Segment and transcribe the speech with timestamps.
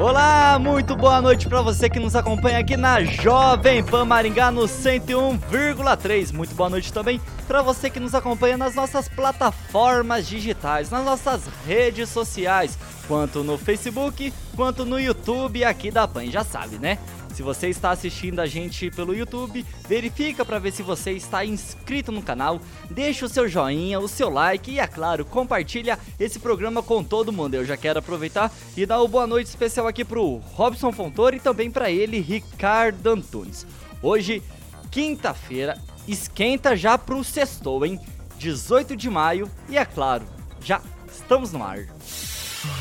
[0.00, 4.62] Olá, muito boa noite para você que nos acompanha aqui na Jovem Pan Maringá no
[4.62, 6.32] 101,3.
[6.32, 11.42] Muito boa noite também para você que nos acompanha nas nossas plataformas digitais, nas nossas
[11.66, 16.96] redes sociais, quanto no Facebook, quanto no YouTube aqui da Pan, já sabe, né?
[17.34, 22.12] Se você está assistindo a gente pelo YouTube, verifica para ver se você está inscrito
[22.12, 26.82] no canal, deixa o seu joinha, o seu like e, é claro, compartilha esse programa
[26.82, 27.54] com todo mundo.
[27.54, 31.40] Eu já quero aproveitar e dar uma boa noite especial aqui pro Robson Fontoura e
[31.40, 33.66] também para ele, Ricardo Antunes.
[34.02, 34.42] Hoje,
[34.90, 38.00] quinta-feira, esquenta já pro sextou, hein?
[38.38, 40.24] 18 de maio e, é claro,
[40.62, 41.86] já estamos no ar.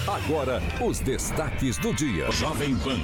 [0.06, 2.30] Agora, os destaques do dia.
[2.32, 3.00] Jovem Pan.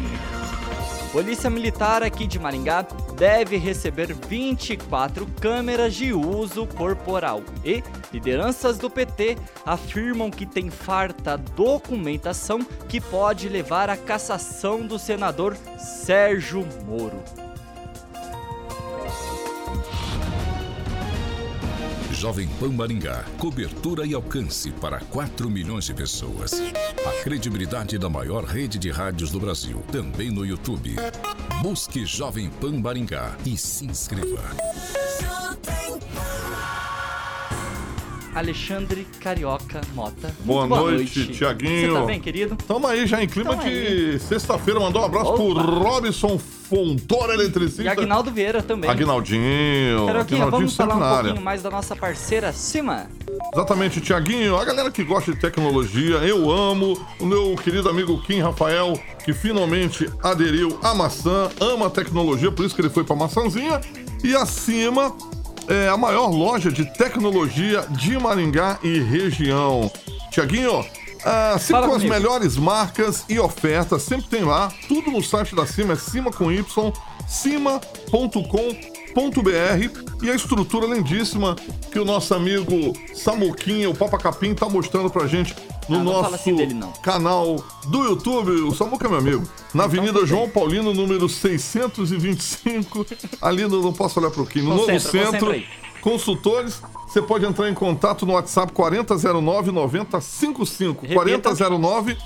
[1.09, 8.89] Polícia Militar aqui de Maringá deve receber 24 câmeras de uso corporal e lideranças do
[8.89, 17.44] PT afirmam que tem farta documentação que pode levar à cassação do senador Sérgio Moro.
[22.25, 23.23] Jovem Pan Maringá.
[23.37, 26.59] Cobertura e alcance para 4 milhões de pessoas.
[27.05, 29.83] A credibilidade da maior rede de rádios do Brasil.
[29.91, 30.95] Também no YouTube.
[31.61, 34.41] Busque Jovem Pan Maringá e se inscreva.
[38.33, 40.33] Alexandre Carioca Mota.
[40.39, 41.37] Boa, boa noite, noite.
[41.37, 41.93] Tiaguinho.
[41.93, 42.55] Você tá bem, querido?
[42.55, 44.79] Tamo aí já em clima Tamo de sexta-feira.
[44.79, 45.63] Mandou um abraço Opa.
[45.63, 47.83] pro Robson Fontoura Eletricista.
[47.83, 48.89] E Agnaldo Vieira também.
[48.89, 50.05] Agnaldinho.
[50.07, 53.07] Carioquinha, vamos falar um pouquinho mais da nossa parceira Cima?
[53.53, 54.57] Exatamente, Tiaguinho.
[54.57, 56.99] A galera que gosta de tecnologia, eu amo.
[57.19, 62.65] O meu querido amigo Kim Rafael, que finalmente aderiu à maçã, ama a tecnologia, por
[62.65, 63.79] isso que ele foi pra maçãzinha.
[64.23, 65.15] E acima
[65.67, 69.91] é a maior loja de tecnologia de Maringá e região.
[70.31, 70.83] Tiaguinho,
[71.25, 74.71] ah, sempre com as melhores marcas e ofertas, sempre tem lá.
[74.87, 76.93] Tudo no site da Cima, é cima com Y,
[77.27, 78.45] cima.com.br
[80.21, 81.55] e a estrutura lindíssima
[81.91, 85.55] que o nosso amigo Samuquinha, o Papa Capim, tá mostrando pra gente
[85.89, 87.55] no ah, nosso assim dele, canal
[87.87, 88.51] do YouTube.
[88.61, 89.43] O Samuca é meu amigo.
[89.73, 93.05] Na então Avenida João Paulino, número 625.
[93.41, 93.81] Ali no.
[93.81, 94.61] Não posso olhar pro Kim.
[94.61, 95.55] No novo centro.
[96.01, 101.07] Consultores, você pode entrar em contato no WhatsApp 4009 9055.
[101.07, 102.17] 4009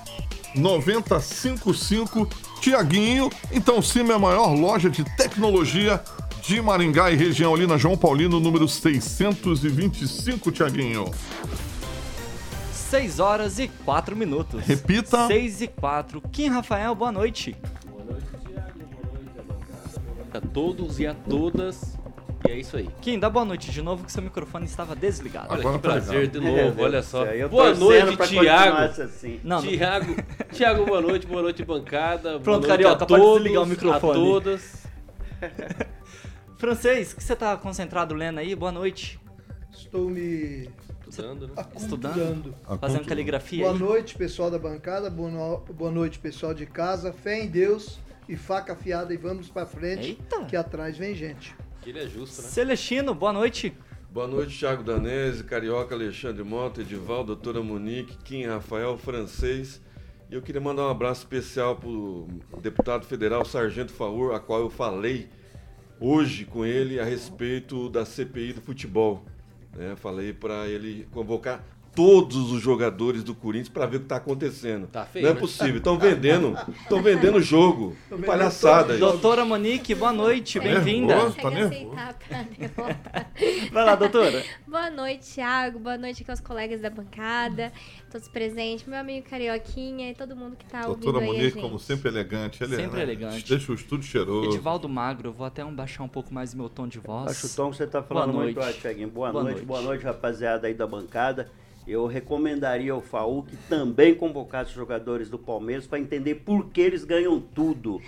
[0.56, 2.28] 9055.
[2.59, 3.29] Tiaguinho.
[3.51, 6.01] Então, Cima é a maior loja de tecnologia
[6.41, 11.12] de Maringá e região ali na João Paulino, número 625, Tiaguinho.
[12.73, 14.63] 6 horas e 4 minutos.
[14.63, 15.28] Repita.
[15.28, 16.22] 6 e 4.
[16.31, 17.56] Kim Rafael, boa noite.
[17.88, 18.79] Boa noite, Tiago.
[18.79, 21.99] Boa noite a todos e a todas.
[22.47, 22.89] E é isso aí.
[23.01, 25.47] Kim, dá boa noite de novo, que seu microfone estava desligado.
[25.50, 27.25] Olha, Agora que tá prazer de novo, olha só.
[27.50, 29.01] Boa noite, Tiago.
[29.03, 29.39] Assim.
[29.44, 30.16] Não, Tiago,
[30.51, 32.39] Tiago, boa noite, boa noite, bancada.
[32.39, 34.19] Pronto, boa noite Carioca, a todos, pode desligar o microfone.
[34.19, 34.88] A todas.
[36.57, 38.56] Francês, que você tá concentrado lendo aí?
[38.56, 39.19] Boa noite.
[39.71, 40.69] Estou me
[41.09, 41.53] Estudando, né?
[41.75, 42.56] Estudando?
[42.79, 43.79] Fazendo caligrafia Boa aí.
[43.79, 45.09] noite, pessoal da bancada.
[45.09, 47.12] Boa noite, pessoal de casa.
[47.12, 50.09] Fé em Deus e faca afiada e vamos para frente.
[50.09, 50.45] Eita.
[50.45, 51.56] Que atrás vem gente.
[51.89, 52.47] Ele é justo, né?
[52.50, 53.74] Celestino, boa noite.
[54.12, 59.81] Boa noite, Thiago Danese, Carioca, Alexandre Mota, Edivaldo, Doutora Monique, Kim Rafael, Francês.
[60.30, 62.27] E eu queria mandar um abraço especial para o
[62.62, 65.30] deputado federal Sargento Faur, a qual eu falei
[66.00, 69.25] hoje com ele a respeito da CPI do futebol.
[69.75, 69.95] Né?
[69.95, 71.65] Falei para ele convocar
[72.00, 74.88] todos os jogadores do Corinthians para ver o que está acontecendo.
[74.88, 75.40] Tá feio, Não é né?
[75.42, 75.75] possível.
[75.80, 77.94] Estão vendendo, estão vendendo jogo.
[78.25, 78.94] Palhaçada.
[78.94, 79.01] gente.
[79.01, 81.13] Doutora Monique, boa noite, bem-vinda.
[81.13, 81.36] nervoso.
[81.36, 81.50] Tá
[82.57, 83.28] derrota.
[83.74, 84.42] Vai lá, doutora.
[84.66, 85.80] Boa noite, Thiago.
[85.80, 87.69] Boa noite aqui aos colegas da bancada,
[88.10, 91.54] todos presentes, meu amigo Carioquinha e todo mundo que tá Doutora ouvindo aí a Monique,
[91.56, 91.62] gente.
[91.62, 92.63] como sempre elegante.
[92.63, 93.45] Ele é, Sempre né, elegante.
[93.50, 94.50] Deixa o estúdio cheiroso.
[94.52, 97.30] Edivaldo Magro, eu vou até um baixar um pouco mais meu tom de voz.
[97.31, 99.10] Acho o tom que você está falando Boa muito Thiaguinho.
[99.10, 99.68] Boa, Boa noite, noite.
[99.68, 101.52] boa noite, rapaziada aí da bancada.
[101.88, 106.80] Eu recomendaria ao Faú que também convocasse os jogadores do Palmeiras para entender por que
[106.80, 108.00] eles ganham tudo.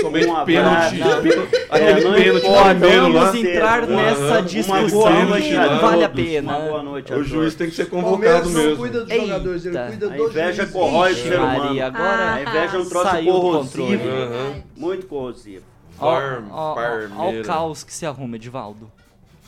[0.00, 1.02] Somente Um pênalti.
[1.02, 1.48] abraço.
[1.70, 2.72] Aquele É, não pênalti lá.
[2.72, 6.56] Vamos entrar Uma- nessa discussão a vale a pena.
[6.56, 8.76] Uma boa noite a O juiz tem que ser convocado não mesmo.
[8.78, 9.26] cuida dos Eita.
[9.26, 10.72] jogadores, ele cuida A dos inveja juízes.
[10.72, 11.64] corrói o ser humano.
[11.64, 14.08] Maria, agora A inveja é um troço corrosivo.
[14.08, 14.62] Aham.
[14.76, 15.64] Muito corrosivo.
[15.98, 17.42] Ó Parmeira.
[17.42, 18.90] o caos que se arruma, Edivaldo.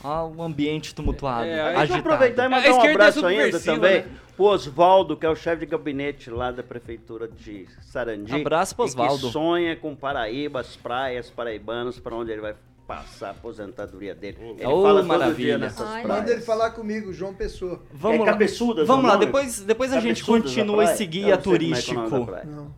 [0.03, 3.75] Ó o ambiente tumultuado, É, Deixa eu aproveitar e mandar um é abraço ainda subversiva,
[3.75, 4.07] também né?
[4.35, 8.33] pro Oswaldo, que é o chefe de gabinete lá da prefeitura de Sarandi.
[8.33, 9.29] Abraço pro e que Oswaldo.
[9.29, 12.55] sonha com Paraíba, as praias paraibanas, para onde ele vai
[12.89, 14.37] passar a aposentadoria dele.
[14.57, 15.35] Ele Ô, fala todo maravilha.
[15.45, 16.01] dia nessas Olha.
[16.01, 16.07] praias.
[16.07, 17.79] Manda ele falar comigo, João Pessoa.
[17.93, 18.25] Vamos É lá.
[18.25, 19.27] cabeçudas Vamos lá, nome?
[19.27, 22.01] depois, depois a gente continua esse guia é é turístico.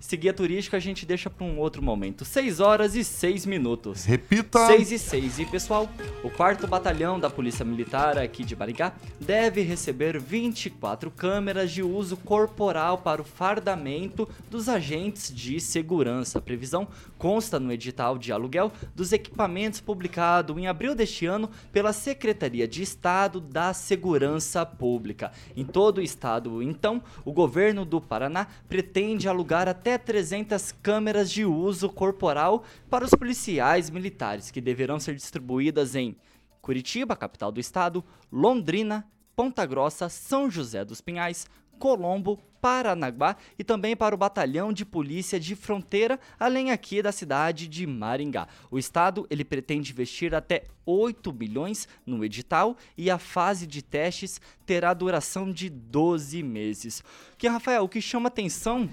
[0.01, 2.25] Esse guia turístico a gente deixa para um outro momento.
[2.25, 4.03] 6 horas e 6 minutos.
[4.03, 4.65] Repita.
[4.67, 5.39] 6 e 6.
[5.39, 5.87] E pessoal,
[6.25, 12.17] o 4 Batalhão da Polícia Militar aqui de Barigá deve receber 24 câmeras de uso
[12.17, 16.39] corporal para o fardamento dos agentes de segurança.
[16.39, 16.85] A previsão
[17.21, 22.81] consta no edital de aluguel dos equipamentos publicado em abril deste ano pela Secretaria de
[22.81, 25.31] Estado da Segurança Pública.
[25.56, 31.45] Em todo o estado, então, o governo do Paraná pretende alugar até 300 câmeras de
[31.45, 36.17] uso corporal para os policiais militares, que deverão ser distribuídas em
[36.59, 41.45] Curitiba, capital do estado, Londrina, Ponta Grossa, São José dos Pinhais,
[41.81, 47.67] Colombo, Paranaguá e também para o Batalhão de Polícia de Fronteira, além aqui da cidade
[47.67, 48.47] de Maringá.
[48.69, 54.39] O estado ele pretende investir até 8 bilhões no edital e a fase de testes
[54.63, 57.03] terá duração de 12 meses.
[57.35, 58.87] Que Rafael, o que chama atenção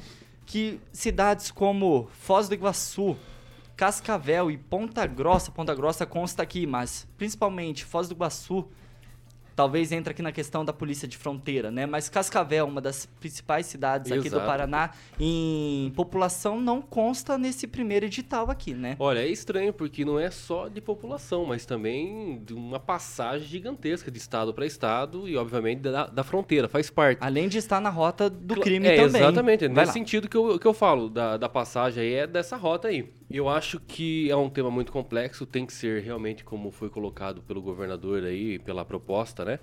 [0.46, 3.14] que cidades como Foz do Iguaçu,
[3.76, 8.66] Cascavel e Ponta Grossa, Ponta Grossa consta aqui, mas principalmente Foz do Iguaçu,
[9.58, 11.84] talvez entre aqui na questão da polícia de fronteira, né?
[11.84, 14.46] Mas Cascavel, uma das principais cidades aqui do Exato.
[14.46, 18.94] Paraná, em população não consta nesse primeiro edital aqui, né?
[19.00, 24.12] Olha, é estranho porque não é só de população, mas também de uma passagem gigantesca
[24.12, 27.18] de estado para estado e, obviamente, da, da fronteira, faz parte.
[27.20, 29.20] Além de estar na rota do crime é, também.
[29.20, 29.92] Exatamente, é nesse lá.
[29.92, 33.12] sentido que eu, que eu falo da, da passagem aí, é dessa rota aí.
[33.30, 37.42] Eu acho que é um tema muito complexo, tem que ser realmente como foi colocado
[37.42, 39.58] pelo governador aí, pela proposta, né?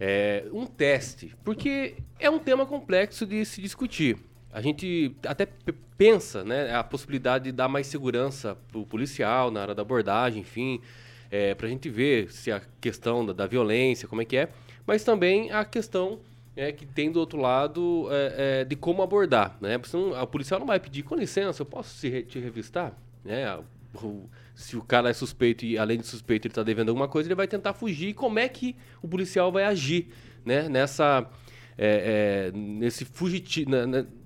[0.00, 4.16] É, um teste, porque é um tema complexo de se discutir.
[4.52, 5.46] A gente até
[5.96, 10.80] pensa, né, a possibilidade de dar mais segurança pro policial na hora da abordagem, enfim,
[11.30, 14.48] é, para a gente ver se a questão da, da violência, como é que é,
[14.86, 16.20] mas também a questão
[16.58, 19.78] é, que tem do outro lado é, é, de como abordar, né?
[19.78, 22.98] Porque a policial não vai pedir, com licença, eu posso re- te revistar?
[23.24, 23.44] Né?
[24.02, 27.28] O- se o cara é suspeito e além de suspeito ele está devendo alguma coisa,
[27.28, 28.12] ele vai tentar fugir.
[28.12, 30.08] Como é que o policial vai agir,
[30.44, 30.68] né?
[30.68, 31.30] Nessa,
[31.78, 33.70] é, é, nesse fugitivo,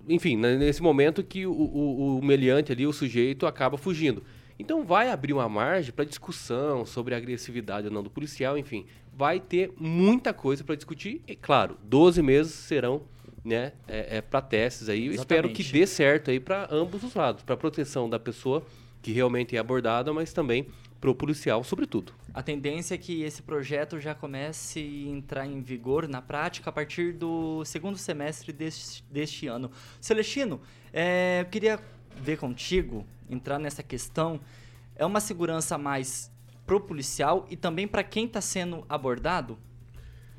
[0.08, 4.22] enfim, nesse momento que o, o, o meliante ali, o sujeito, acaba fugindo.
[4.58, 8.86] Então vai abrir uma margem para discussão sobre a agressividade ou não do policial, enfim,
[9.14, 13.02] vai ter muita coisa para discutir e claro, 12 meses serão
[13.44, 15.06] né, é, para testes aí.
[15.06, 18.64] Eu espero que dê certo aí para ambos os lados, para proteção da pessoa
[19.02, 20.68] que realmente é abordada, mas também
[21.00, 22.14] para o policial, sobretudo.
[22.32, 26.72] A tendência é que esse projeto já comece a entrar em vigor na prática a
[26.72, 29.68] partir do segundo semestre deste, deste ano.
[30.00, 30.60] Celestino,
[30.92, 31.80] é, eu queria
[32.16, 34.40] ver contigo, entrar nessa questão.
[34.94, 36.31] É uma segurança mais
[36.72, 39.58] pro policial e também para quem está sendo abordado?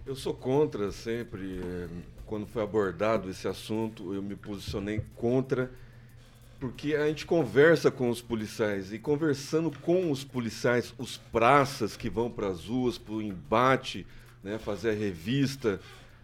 [0.04, 1.60] Eu sou contra sempre.
[1.60, 1.88] eh,
[2.26, 5.70] Quando foi abordado esse assunto, eu me posicionei contra,
[6.60, 12.10] porque a gente conversa com os policiais e conversando com os policiais, os praças que
[12.10, 14.08] vão para as ruas, para o embate,
[14.44, 15.80] né, fazer a revista,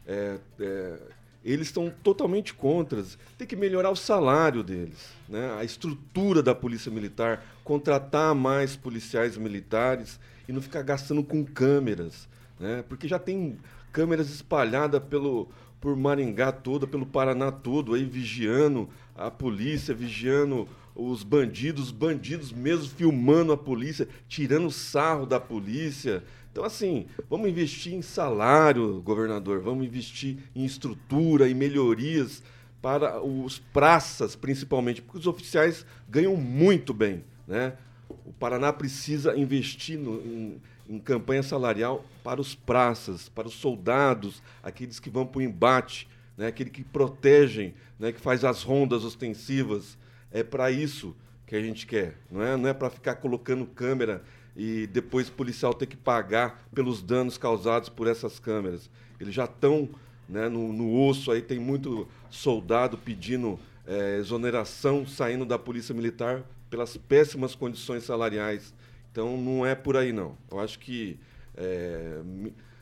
[0.08, 1.00] é, é,
[1.46, 3.06] eles estão totalmente contra.
[3.38, 9.38] Tem que melhorar o salário deles, né, a estrutura da polícia militar, contratar mais policiais
[9.38, 12.28] militares e não ficar gastando com câmeras,
[12.60, 13.60] né, porque já tem
[13.94, 15.48] câmeras espalhadas pelo
[15.80, 22.52] por Maringá toda, pelo Paraná todo, aí vigiando a polícia, vigiando os bandidos, os bandidos
[22.52, 29.62] mesmo filmando a polícia, tirando sarro da polícia, Então, assim, vamos investir em salário, governador,
[29.62, 32.42] vamos investir em estrutura e melhorias
[32.82, 37.24] para os praças, principalmente, porque os oficiais ganham muito bem.
[37.50, 37.74] Né?
[38.08, 44.42] O Paraná precisa investir no, em, em campanha salarial para os praças, para os soldados,
[44.62, 46.48] aqueles que vão para o embate, né?
[46.48, 48.12] aqueles que protegem, né?
[48.12, 49.98] que faz as rondas ostensivas.
[50.32, 51.16] É para isso
[51.48, 54.22] que a gente quer, não é, não é para ficar colocando câmera
[54.56, 58.88] e depois o policial ter que pagar pelos danos causados por essas câmeras.
[59.20, 59.90] Eles já estão
[60.28, 66.44] né, no, no, osso, aí tem muito soldado pedindo é, exoneração saindo da Polícia Militar
[66.70, 68.74] pelas péssimas condições salariais.
[69.12, 70.38] Então não é por aí não.
[70.52, 71.20] Eu acho que
[71.56, 72.22] é,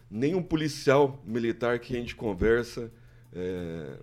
[0.10, 2.92] nenhum policial militar que a gente conversa
[3.34, 3.98] é,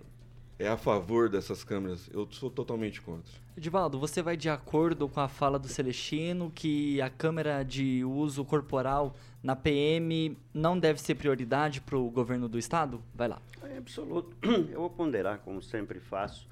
[0.59, 2.09] é a favor dessas câmeras.
[2.13, 3.31] Eu sou totalmente contra.
[3.57, 8.43] Edivaldo, você vai de acordo com a fala do Celestino que a câmera de uso
[8.43, 13.01] corporal na PM não deve ser prioridade para o governo do estado?
[13.13, 13.41] Vai lá.
[13.63, 14.35] É absoluto.
[14.43, 16.47] Eu vou ponderar, como sempre faço.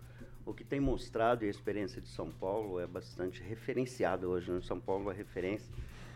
[0.45, 4.51] O que tem mostrado e a experiência de São Paulo é bastante referenciada hoje.
[4.51, 4.59] Né?
[4.61, 5.73] São Paulo é referência.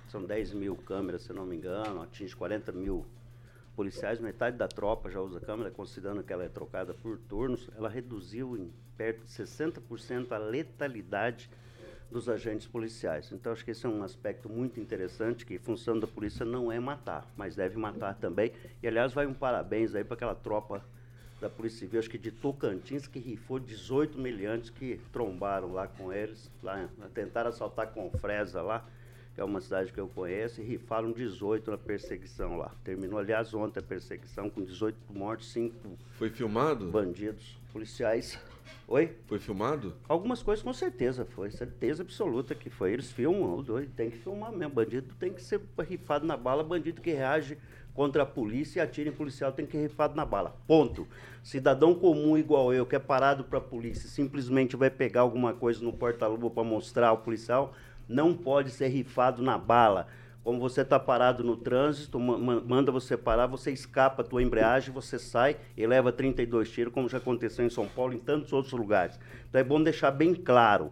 [0.10, 3.05] São 10 mil câmeras, se não me engano, atinge 40 mil
[3.75, 7.88] policiais, metade da tropa já usa câmera, considerando que ela é trocada por turnos, ela
[7.88, 11.50] reduziu em perto de 60% a letalidade
[12.10, 13.31] dos agentes policiais.
[13.31, 16.72] Então, acho que esse é um aspecto muito interessante, que a função da polícia não
[16.72, 18.51] é matar, mas deve matar também.
[18.81, 20.84] E, aliás, vai um parabéns aí para aquela tropa
[21.39, 26.12] da Polícia Civil, acho que de Tocantins, que rifou 18 miliantes que trombaram lá com
[26.12, 28.84] eles, lá, tentaram assaltar com Fresa lá,
[29.36, 32.72] que é uma cidade que eu conheço, e rifaram 18 na perseguição lá.
[32.84, 35.75] Terminou, aliás, ontem a perseguição com 18 mortes, 5
[36.13, 36.89] Foi filmado?
[36.89, 38.39] bandidos policiais.
[38.88, 39.15] Oi?
[39.27, 39.94] Foi filmado?
[40.08, 42.94] Algumas coisas com certeza foi, certeza absoluta que foi.
[42.94, 44.74] Eles filmam, doido, tem que filmar mesmo.
[44.74, 47.58] Bandido tem que ser rifado na bala, bandido que reage
[47.98, 50.56] contra a polícia e atira em policial tem que ser rifado na bala.
[50.68, 51.08] Ponto.
[51.42, 55.84] Cidadão comum igual eu, que é parado para a polícia, simplesmente vai pegar alguma coisa
[55.84, 57.74] no porta-luva para mostrar ao policial,
[58.08, 60.08] não pode ser rifado na bala.
[60.44, 65.18] Como você está parado no trânsito, manda você parar, você escapa a tua embreagem, você
[65.18, 68.74] sai e leva 32 tiros, como já aconteceu em São Paulo e em tantos outros
[68.74, 69.20] lugares.
[69.50, 70.92] Então é bom deixar bem claro.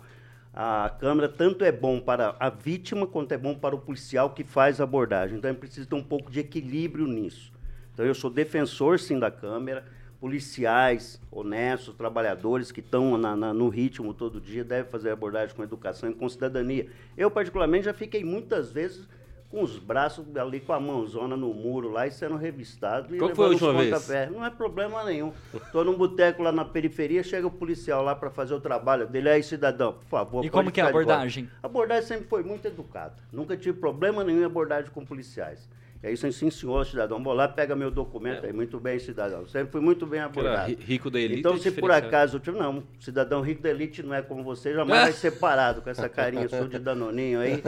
[0.57, 4.45] A câmera tanto é bom para a vítima quanto é bom para o policial que
[4.45, 5.37] faz a abordagem.
[5.37, 7.51] Então é preciso ter um pouco de equilíbrio nisso.
[7.93, 9.83] Então eu sou defensor sim da câmera,
[10.17, 16.13] policiais honestos, trabalhadores que estão no ritmo todo dia, devem fazer abordagem com educação e
[16.13, 16.87] com cidadania.
[17.17, 19.05] Eu, particularmente, já fiquei muitas vezes
[19.49, 23.15] com os braços ali com a mãozona no muro lá e sendo revistado.
[23.17, 24.31] Qual foi a última vez?
[24.31, 25.31] Não é problema nenhum.
[25.53, 29.29] Estou num boteco lá na periferia, chega o policial lá para fazer o trabalho dele.
[29.29, 30.45] Aí, cidadão, por favor.
[30.45, 31.49] E como que é a abordagem?
[31.63, 33.15] A abordagem sempre foi muito educada.
[33.31, 35.69] Nunca tive problema nenhum em abordagem com policiais.
[36.05, 38.47] E aí, sim, senhor, cidadão, vou lá, pega meu documento é.
[38.49, 38.53] aí.
[38.53, 39.47] Muito bem, cidadão.
[39.47, 40.71] Sempre fui muito bem abordado.
[40.79, 41.39] rico da elite.
[41.39, 45.01] Então, se por acaso, tipo, não, cidadão rico da elite não é como você, jamais
[45.01, 47.59] vai ser parado com essa carinha sua de danoninho aí.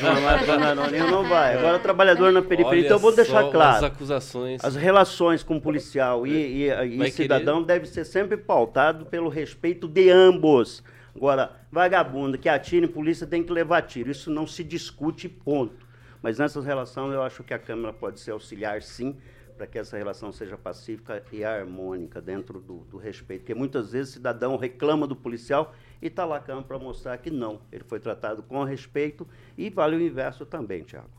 [0.00, 1.58] jamais com danoninho não vai.
[1.58, 2.70] Agora, trabalhador na periferia.
[2.70, 3.76] Olha então, eu vou deixar claro.
[3.76, 4.64] As acusações.
[4.64, 7.78] As relações com policial e, e, e cidadão querer...
[7.78, 10.82] deve ser sempre pautado pelo respeito de ambos.
[11.14, 14.10] Agora, vagabundo que atira em polícia tem que levar tiro.
[14.10, 15.79] Isso não se discute, ponto.
[16.22, 19.16] Mas nessas relações eu acho que a Câmara pode ser auxiliar, sim,
[19.56, 23.42] para que essa relação seja pacífica e harmônica dentro do, do respeito.
[23.42, 27.18] Porque muitas vezes o cidadão reclama do policial e está lá a Câmara para mostrar
[27.18, 31.10] que não, ele foi tratado com respeito e vale o inverso também, Tiago.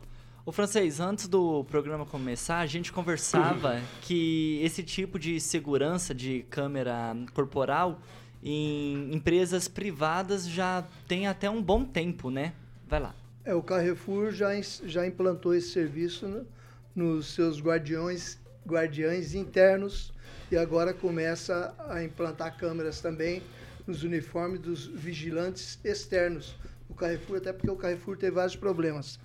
[0.44, 6.42] O francês, antes do programa começar, a gente conversava que esse tipo de segurança de
[6.50, 8.00] câmera corporal
[8.44, 12.54] em empresas privadas já tem até um bom tempo, né?
[12.88, 13.21] Vai lá.
[13.44, 14.50] É, o Carrefour já,
[14.84, 16.48] já implantou esse serviço no,
[16.96, 20.14] nos seus guardiões, guardiães internos
[20.52, 23.42] e agora começa a implantar câmeras também
[23.88, 26.56] nos uniformes dos vigilantes externos
[26.88, 29.20] do Carrefour, até porque o Carrefour tem vários problemas.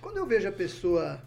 [0.00, 1.22] Quando eu vejo a pessoa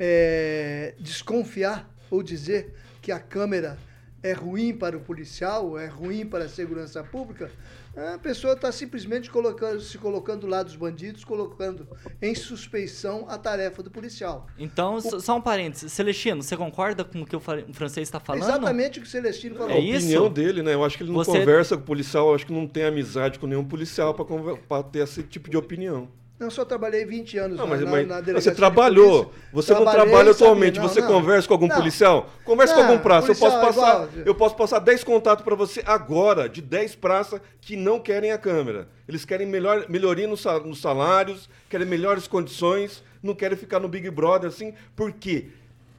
[0.00, 3.78] é, desconfiar ou dizer que a câmera
[4.22, 7.50] é ruim para o policial, é ruim para a segurança pública,
[7.96, 11.88] a pessoa está simplesmente colocando, se colocando do lado dos bandidos, colocando
[12.22, 14.46] em suspeição a tarefa do policial.
[14.56, 15.20] Então, o...
[15.20, 15.92] só um parênteses.
[15.92, 18.44] Celestino, você concorda com o que o francês está falando?
[18.44, 19.70] Exatamente o que o Celestino falou.
[19.70, 20.30] É a opinião isso?
[20.30, 20.74] dele, né?
[20.74, 21.40] Eu acho que ele não você...
[21.40, 25.00] conversa com o policial, eu acho que não tem amizade com nenhum policial para ter
[25.00, 26.08] esse tipo de opinião.
[26.38, 29.32] Não, só trabalhei 20 anos Não, mas, na, mas na você delegacia de trabalhou.
[29.52, 30.78] Você não Trabalhei, trabalha sabia, atualmente.
[30.78, 31.08] não, você não.
[31.08, 31.76] conversa com algum Não.
[31.76, 32.30] policial?
[32.44, 33.32] Conversa com Não, algum praça.
[33.32, 33.80] Eu posso é passar.
[34.04, 34.08] igual.
[34.24, 38.38] Eu posso passar 10 contatos para você agora, de 10 praças que não querem a
[38.38, 38.88] câmera.
[39.08, 44.48] Eles querem melhor, melhoria nos salários, querem melhores condições, não querem ficar no Big Brother
[44.48, 44.72] assim.
[44.94, 45.46] Por quê?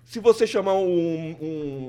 [0.05, 1.35] Se você chamar um,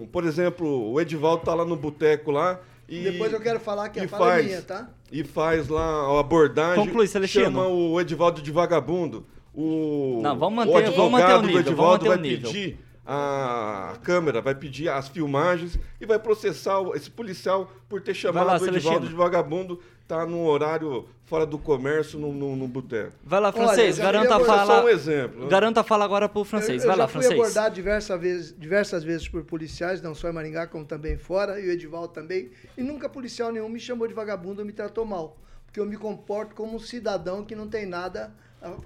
[0.03, 2.59] um- por exemplo, o Edivaldo tá lá no boteco lá
[2.91, 4.91] e Depois eu quero falar que a fala é faz, minha, tá?
[5.13, 6.85] E faz lá a abordagem.
[6.85, 7.45] Conclui, Celestino.
[7.47, 9.25] Chama o Edivaldo de vagabundo.
[9.55, 12.19] O, Não, vamos manter- o vamos advogado manter o do nível, Edivaldo vamos manter vai
[12.19, 12.53] o nível.
[12.53, 18.47] pedir a câmera, vai pedir as filmagens e vai processar esse policial por ter chamado
[18.47, 19.09] lá, o Edivaldo Celestino.
[19.09, 23.13] de vagabundo, tá num horário fora do comércio, num, num, num boteco.
[23.25, 24.67] Vai lá, Olha, francês, eu já garanta a fala.
[24.81, 25.43] só um exemplo.
[25.45, 25.49] né?
[25.49, 26.83] Garanta a fala agora pro francês.
[26.83, 27.41] Eu, eu Vai lá, já fui francês.
[27.41, 31.69] abordado diversas vezes, diversas vezes por policiais, não só em Maringá, como também fora, e
[31.69, 32.51] o Edivaldo também.
[32.77, 35.37] E nunca policial nenhum me chamou de vagabundo ou me tratou mal.
[35.67, 38.33] Porque eu me comporto como um cidadão que não tem nada,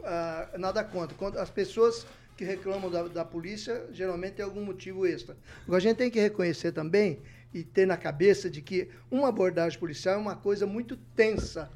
[0.04, 1.16] ah, nada contra.
[1.16, 2.06] Quando As pessoas
[2.36, 5.36] que reclamam da, da polícia geralmente tem algum motivo extra.
[5.62, 7.20] Agora a gente tem que reconhecer também
[7.52, 11.70] e ter na cabeça de que uma abordagem policial é uma coisa muito tensa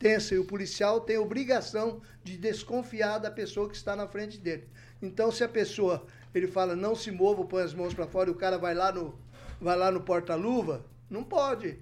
[0.00, 4.66] tensa e o policial tem obrigação de desconfiar da pessoa que está na frente dele.
[5.00, 8.32] Então, se a pessoa ele fala não se mova, põe as mãos para fora e
[8.32, 9.14] o cara vai lá no
[9.60, 11.78] vai lá no porta-luva, não pode.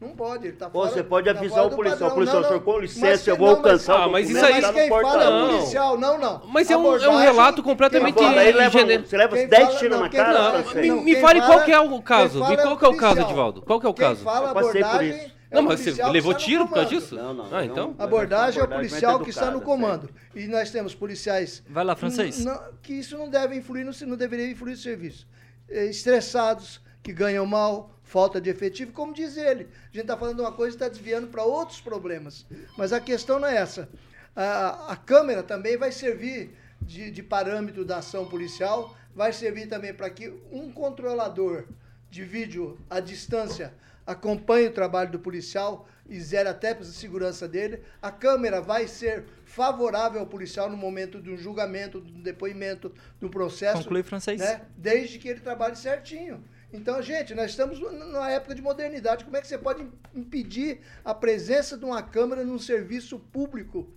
[0.00, 0.90] Não pode, ele tá fora.
[0.90, 1.98] você pode tá avisar o policial.
[2.10, 2.14] padrão.
[2.14, 2.64] Policial, Não, senhor, não.
[2.64, 4.72] com Mas licença, eu vou não, mas- alcançar Ah, o mas isso aí- Mas no
[4.72, 5.48] quem fala é o Não.
[5.58, 6.42] policial, não, não.
[6.46, 10.02] Mas é um- é um relato completamente gene- você leva quem 10 fala- tiros não,
[10.04, 10.58] na cara.
[10.74, 12.48] Me- não, me quem fale qual que é o caso.
[12.48, 13.20] Me qual que é o caso.
[13.20, 13.62] Edivaldo?
[13.62, 14.24] Qual que é o Quem caso?
[14.24, 15.34] fala Eu passei por abordagem isso.
[15.50, 17.14] é Não, mas você levou tiro por causa disso?
[17.16, 17.46] Não, não.
[17.52, 17.94] Ah, então?
[17.98, 20.08] não, Abordagem é o policial muito que está no educada, comando.
[20.34, 21.62] E nós temos policiais.
[21.68, 22.42] Vai lá, francês.
[22.42, 25.26] Não- que isso não deve influir, no, não deveria influir no serviço.
[25.68, 29.68] Eh, Estressados, que ganham mal, falta de efetivo, como diz ele.
[29.84, 32.44] A gente está falando de uma coisa e está desviando para outros problemas.
[32.76, 33.88] Mas a questão não é essa.
[34.34, 36.50] A, a câmera também vai servir
[36.82, 41.66] de, de parâmetro da ação policial, vai servir também para que um controlador
[42.10, 43.72] de vídeo à distância
[44.04, 47.80] acompanhe o trabalho do policial e zere até a segurança dele.
[48.02, 52.92] A câmera vai ser favorável ao policial no momento de um julgamento, de um depoimento,
[53.20, 53.84] de um processo.
[53.84, 54.40] Conclui, francês.
[54.40, 54.62] Né?
[54.76, 56.42] Desde que ele trabalhe certinho.
[56.72, 59.24] Então, gente, nós estamos numa época de modernidade.
[59.24, 63.92] Como é que você pode impedir a presença de uma câmera num serviço público?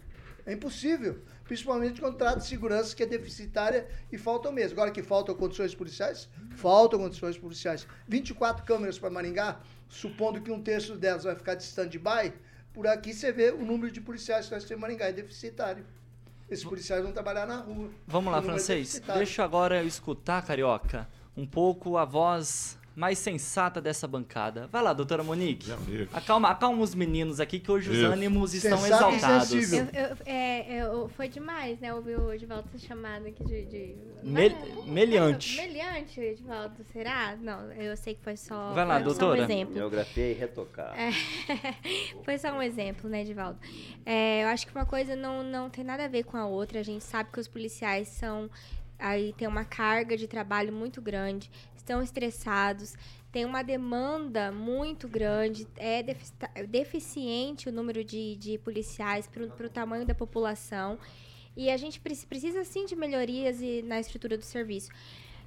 [0.46, 1.20] É impossível.
[1.44, 4.74] Principalmente quando trata de segurança que é deficitária e faltam mesmo.
[4.74, 7.88] Agora que faltam condições policiais, faltam condições policiais.
[8.08, 12.34] 24 câmeras para Maringá, supondo que um terço delas vai ficar de stand-by,
[12.74, 15.86] por aqui você vê o número de policiais que nós temos em Maringá é deficitário.
[16.50, 17.90] Esses policiais vão trabalhar na rua.
[18.08, 18.80] Vamos lá, é francês.
[18.80, 19.20] deficitário.
[19.20, 24.68] Deixa agora eu escutar, carioca, um pouco a voz mais sensata dessa bancada.
[24.72, 25.72] Vai lá, doutora Monique.
[26.14, 28.06] Acalma, acalma os meninos aqui que hoje os Isso.
[28.06, 29.74] ânimos estão Sensato e exaltados.
[29.74, 31.92] Eu, eu- é, eu- foi demais, né?
[31.92, 33.66] Ouvir o Edivaldo ser chamado aqui de.
[33.66, 33.96] de...
[34.22, 35.58] Mel- Vai- meliante.
[35.58, 37.36] Meliante, Edivaldo, será?
[37.36, 38.74] Não, eu sei que foi só.
[38.74, 39.42] Vai lá, foi só doutora.
[39.42, 39.74] um exemplo.
[39.74, 40.94] Biografia e retocar.
[40.96, 41.10] É,
[42.24, 43.58] foi só um exemplo, né, Edivaldo?
[44.06, 46.80] É, eu acho que uma coisa não, não tem nada a ver com a outra.
[46.80, 48.52] A gente sabe que os policiais são.
[48.98, 52.96] Aí tem uma carga de trabalho muito grande, estão estressados,
[53.32, 56.34] tem uma demanda muito grande, é defici-
[56.70, 61.00] deficiente o número de, de policiais para o tamanho da população.
[61.56, 64.90] E a gente preci- precisa sim de melhorias na estrutura do serviço.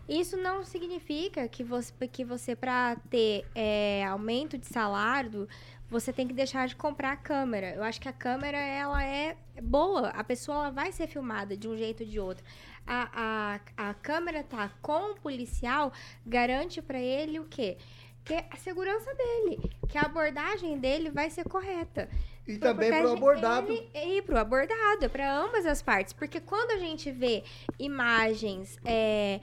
[0.09, 5.49] Isso não significa que você, que você para ter é, aumento de salário,
[5.91, 7.75] você tem que deixar de comprar a câmera.
[7.75, 11.69] Eu acho que a câmera ela é boa, a pessoa ela vai ser filmada de
[11.69, 12.45] um jeito ou de outro.
[12.87, 15.93] A, a, a câmera tá com o policial
[16.25, 17.77] garante para ele o quê?
[18.25, 22.09] Que é a segurança dele, que a abordagem dele vai ser correta.
[22.47, 23.73] E também para o abordado.
[23.73, 26.13] ele E para o abordado, para ambas as partes.
[26.13, 27.43] Porque quando a gente vê
[27.79, 29.41] imagens é,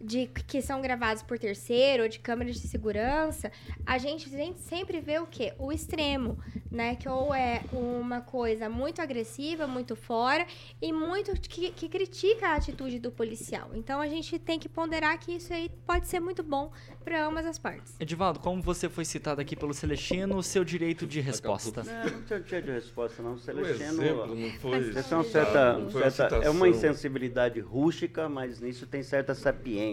[0.00, 3.50] de que são gravadas por terceiro ou de câmeras de segurança,
[3.84, 5.52] a gente, a gente sempre vê o quê?
[5.58, 6.38] O extremo,
[6.70, 6.94] né?
[6.94, 10.46] Que ou é uma coisa muito agressiva, muito fora
[10.80, 13.70] e muito que, que critica a atitude do policial.
[13.74, 16.70] Então a gente tem que ponderar que isso aí pode ser muito bom
[17.04, 17.94] para ambas as partes.
[17.98, 21.82] Edivaldo, como você foi citado aqui pelo Celestino, o seu direito de resposta.
[21.82, 23.32] Não, não tinha- tinha de resposta, não.
[23.34, 24.02] O Celestino.
[24.02, 24.78] exemplo não foi.
[24.78, 29.02] Isso é, uma certa, não foi uma certa- é uma insensibilidade rústica, mas nisso tem
[29.02, 29.87] certa sapiência.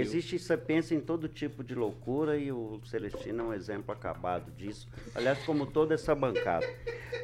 [0.00, 4.88] Existe sapiência em todo tipo de loucura e o Celestino é um exemplo acabado disso.
[5.14, 6.66] Aliás, como toda essa bancada.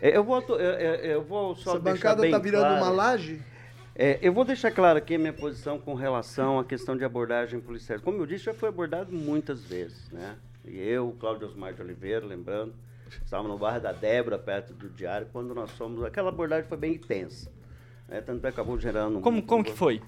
[0.01, 2.77] É, Eu vou, eu, eu- eu vou só Essa deixar bancada bem tá virando claro-
[2.85, 3.40] uma laje?
[3.94, 7.59] É, eu vou deixar claro aqui a minha posição com relação à questão de abordagem
[7.61, 7.99] policial.
[8.01, 10.37] Como eu disse, já foi abordado muitas vezes, né?
[10.64, 12.75] E eu, Cláudio Osmar de Oliveira, lembrando,
[13.25, 16.05] Estávamos no bairro da Débora, perto do Diário, quando nós fomos.
[16.05, 17.51] Aquela abordagem foi bem intensa.
[18.07, 18.21] Né?
[18.21, 19.16] Tanto é que acabou gerando.
[19.16, 20.03] um- Como, como que foi?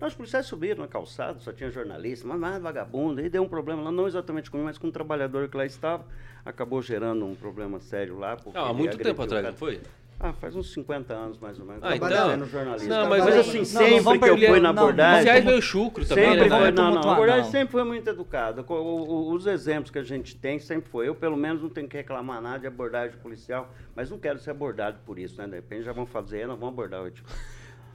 [0.00, 3.20] Os policiais subiram na calçada, só tinha jornalista, mas mais vagabundo.
[3.20, 6.04] Aí deu um problema lá, não exatamente comigo, mas com um trabalhador que lá estava.
[6.44, 8.36] Acabou gerando um problema sério lá.
[8.36, 9.80] porque Ah, há muito tempo o atrás, não foi?
[10.20, 11.82] Ah, faz uns 50 anos mais ou menos.
[11.82, 12.88] Ah, então- no jornalismo.
[12.88, 15.14] Não, mas- mas não, assim, não sempre vamos que eu fui na não, abordagem.
[15.24, 16.48] Policiais meio chucro também, Sempre né?
[16.48, 17.50] não, não, tumultuar, a abordagem não.
[17.50, 18.64] sempre foi muito educada.
[18.66, 21.08] O- o- Os exemplos que a gente tem sempre foi.
[21.08, 24.50] Eu, pelo menos, não tenho que reclamar nada de abordagem policial, mas não quero ser
[24.52, 25.48] abordado por isso, né?
[25.48, 27.22] De repente já vão fazer, nós vamos abordar hoje.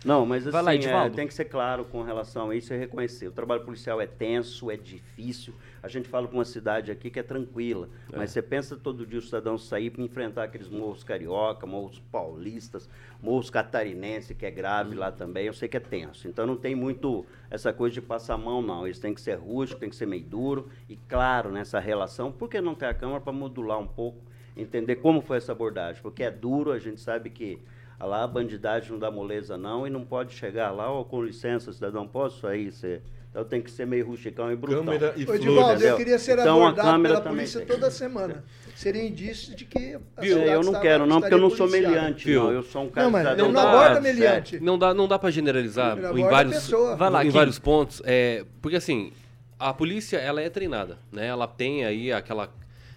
[0.05, 2.77] Não, mas Vai lá, assim, é, tem que ser claro com relação a isso e
[2.77, 3.27] reconhecer.
[3.27, 5.53] O trabalho policial é tenso, é difícil.
[5.83, 9.19] A gente fala com uma cidade aqui que é tranquila, mas você pensa todo dia
[9.19, 12.89] o cidadão sair para enfrentar aqueles morros carioca, morros paulistas,
[13.21, 16.27] morros catarinense, que é grave lá também, eu sei que é tenso.
[16.27, 18.87] Então não tem muito essa coisa de passar a mão, não.
[18.87, 22.31] Isso tem que ser rústico, tem que ser meio duro e claro nessa relação.
[22.31, 24.19] Por que não ter a Câmara para modular um pouco,
[24.55, 26.01] entender como foi essa abordagem?
[26.01, 27.59] Porque é duro, a gente sabe que
[28.05, 31.71] lá a bandidagem não dá moleza não e não pode chegar lá, ó, com licença,
[31.73, 32.71] cidadão, posso sair?
[32.71, 33.01] Você...
[33.29, 34.83] Então tem que ser meio rusticão e brutão.
[34.83, 35.21] Câmera e.
[35.21, 37.67] Edivaldo, eu queria ser Então, a abordado câmera pela também polícia tem.
[37.67, 38.43] toda semana.
[38.75, 40.37] Seria indício de que a Viu?
[40.39, 42.43] Eu não quero, não, porque eu não sou meliante, Viu?
[42.45, 42.51] não.
[42.51, 43.59] Eu sou um cara Não, mas não sério.
[43.59, 44.59] aborda meliante.
[44.59, 46.95] Não dá, não dá para generalizar Ele em vários, pessoa.
[46.95, 48.01] Vai lá, em vários pontos.
[48.03, 49.11] É, porque assim,
[49.59, 51.27] a polícia ela é treinada, né?
[51.27, 52.49] Ela tem aí aquela,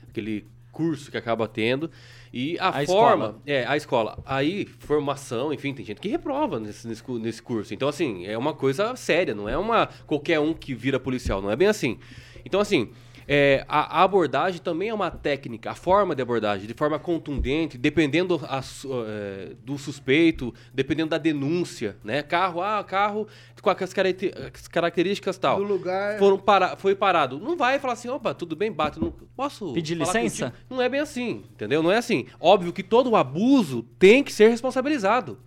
[0.09, 1.91] aquele curso que acaba tendo.
[2.33, 3.25] E a, A forma.
[3.27, 3.43] escola.
[3.47, 4.19] É, a escola.
[4.25, 7.75] Aí, formação, enfim, tem gente que reprova nesse, nesse, nesse curso.
[7.75, 11.51] Então, assim, é uma coisa séria, não é uma qualquer um que vira policial, não
[11.51, 11.99] é bem assim.
[12.45, 12.91] Então, assim,
[13.27, 17.77] é, a, a abordagem também é uma técnica, a forma de abordagem, de forma contundente,
[17.79, 18.61] dependendo a
[19.07, 22.23] é, do suspeito, dependendo da denúncia, né?
[22.23, 23.27] Carro, ah, carro
[23.61, 25.59] com as caracte- as características tal.
[25.59, 26.19] Do lugar.
[26.19, 27.39] Foram para, foi parado.
[27.39, 29.01] Não vai falar assim, opa, tudo bem, bate.
[29.01, 30.47] Não, posso Pedir falar licença?
[30.51, 30.65] contigo?
[30.69, 31.83] Não é bem assim, entendeu?
[31.83, 32.27] Não é assim.
[32.41, 35.39] Óbvio que todo abuso tem que ser responsabilizado.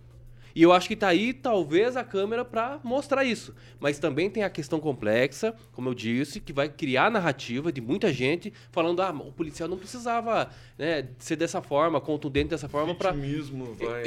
[0.56, 3.54] E eu acho que tá aí, talvez, a câmera para mostrar isso.
[3.78, 8.10] Mas também tem a questão complexa, como eu disse, que vai criar narrativa de muita
[8.10, 13.12] gente falando, ah, o policial não precisava né, ser dessa forma, contundente dessa forma para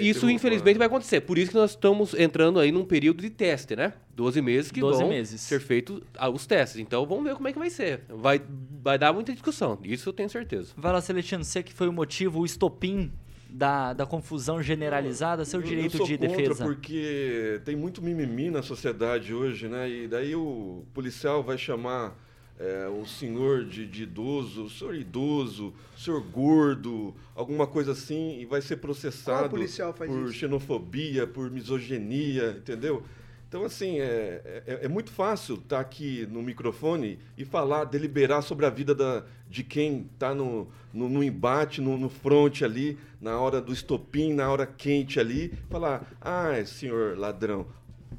[0.02, 1.22] isso, infelizmente, vai acontecer.
[1.22, 3.94] Por isso que nós estamos entrando aí num período de teste, né?
[4.16, 5.42] 12 meses que 12 vão meses.
[5.42, 6.80] ser feitos ah, os testes.
[6.80, 8.06] Então, vamos ver como é que vai ser.
[8.10, 8.42] Vai,
[8.82, 9.78] vai dar muita discussão.
[9.84, 10.74] Isso eu tenho certeza.
[10.76, 13.12] Vai lá, Celestino, você que foi o motivo, o estopim
[13.50, 16.64] da, da confusão generalizada, seu Eu- direito eu sou de contra defesa.
[16.66, 19.90] porque tem muito mimimi na sociedade hoje, né?
[19.90, 22.16] E daí o policial vai chamar
[22.60, 28.38] é, o senhor de, de idoso, o senhor idoso, o senhor gordo, alguma coisa assim,
[28.40, 30.34] e vai ser processado policial faz por isso?
[30.34, 33.02] xenofobia, por misoginia, entendeu?
[33.50, 38.64] Então, assim, é, é, é muito fácil estar aqui no microfone e falar, deliberar sobre
[38.68, 43.40] a vida da, de quem está no, no, no embate, no, no fronte ali, na
[43.40, 47.66] hora do estopim, na hora quente ali, falar, ah, senhor ladrão,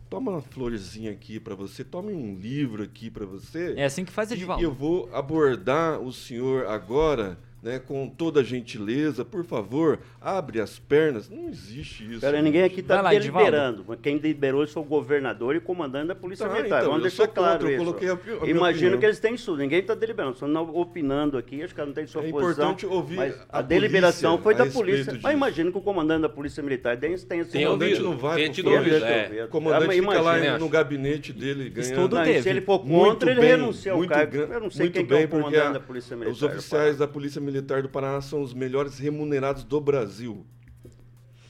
[0.08, 3.74] toma uma florzinha aqui para você, tome um livro aqui para você.
[3.76, 4.64] É assim que faz, E Edivaldo.
[4.64, 9.24] eu vou abordar o senhor agora, né, com toda gentileza.
[9.24, 11.28] Por favor, abre as pernas.
[11.28, 12.20] Não existe isso.
[12.20, 13.50] Pera, ninguém aqui está Edivaldo.
[13.50, 13.96] deliberando.
[14.02, 16.78] Quem deliberou sou o governador e o comandante da Polícia Tá, Militar.
[16.80, 17.72] então, Vamos eu deixar claro contra,
[18.06, 18.18] isso.
[18.42, 19.58] a a Imagino que eles têm estudo.
[19.58, 20.36] Ninguém está deliberando.
[20.38, 21.62] Só não opinando aqui.
[21.62, 22.50] Acho que não tem sua É posição.
[22.72, 25.12] importante ouvir mas a a, deliberação foi a da polícia.
[25.12, 25.20] disso.
[25.22, 28.36] Mas imagino que o comandante da Polícia Militar tem, tem esse Tem comandante não vai
[28.36, 29.28] Tem tido ouvido, é.
[29.28, 29.44] ver.
[29.44, 32.42] O comandante Ah, fica lá no gabinete dele ganhando Estudo Não, teve.
[32.42, 34.36] se ele for muito contra, ele bem, renuncia ao muito cargo.
[34.36, 36.32] Eu não sei muito quem é o comandante da Polícia Militar.
[36.32, 40.46] Os oficiais da Polícia Militar do Paraná são os melhores remunerados do Brasil.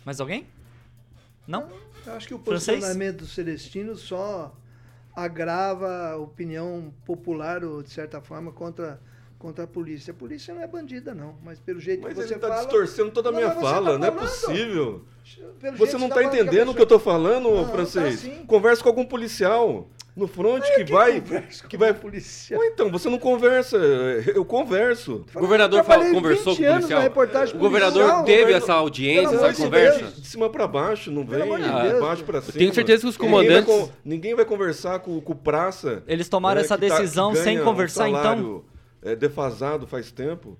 [0.04, 0.46] Mais alguém?
[1.46, 1.68] Não?
[2.06, 2.78] Eu acho que o Francês?
[2.78, 4.56] posicionamento do Celestino só
[5.14, 9.00] agrava a opinião popular, ou de certa forma, contra,
[9.40, 10.12] contra a polícia.
[10.12, 12.60] A polícia não é bandida, não, mas pelo jeito Mas que ele você está fala...
[12.60, 15.04] distorcendo toda a Não, minha você fala, tá não é possível.
[15.58, 18.16] pelo Você jeito não tá está que entendendo o que eu estou falando, Não, francês?
[18.22, 18.44] tá sim.
[18.46, 21.20] Converse com algum policial no front que vai...
[21.22, 21.94] conversa Que vai...
[21.94, 22.60] policial?
[22.60, 25.24] Ou então, você não conversa, eu converso.
[25.34, 27.00] O governador Eu fala- conversou 20 com o policial.
[27.54, 29.98] O governador policial, teve governo- essa audiência, Pelo essa de conversa.
[30.00, 30.16] Deus.
[30.20, 31.62] De cima para baixo, não vem de
[31.94, 32.52] de baixo para cima.
[32.58, 36.02] tenho certeza que os Ninguém vai comandantes- Ninguém vai conversar com, com o praça.
[36.06, 38.64] Eles tomaram né, essa que tá- decisão que sem conversar, um então?
[39.02, 40.58] É, defasado faz tempo.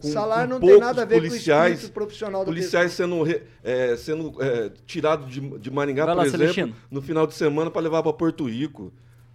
[0.00, 2.46] Com- Salário com não tem poucos nada a ver com o policiais, espírito profissional da
[2.46, 6.74] Policiais sendo, re- é, sendo é, tirados de, de Maringá, Vai por lá, exemplo, Celestino.
[6.90, 8.90] no final de semana para levar para Porto Rico.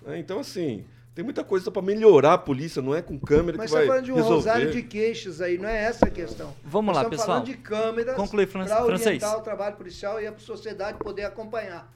[0.06, 3.66] É, então, assim, tem muita coisa para melhorar a polícia, não é com câmera Mas
[3.66, 4.36] que você vai está falando de um resolver.
[4.36, 6.54] rosário de queixas aí, não é essa a questão.
[6.66, 7.28] Vamos Nós lá, estamos pessoal.
[7.38, 9.06] falando de câmeras para francês.
[9.06, 11.94] orientar o trabalho policial e a sociedade poder acompanhar.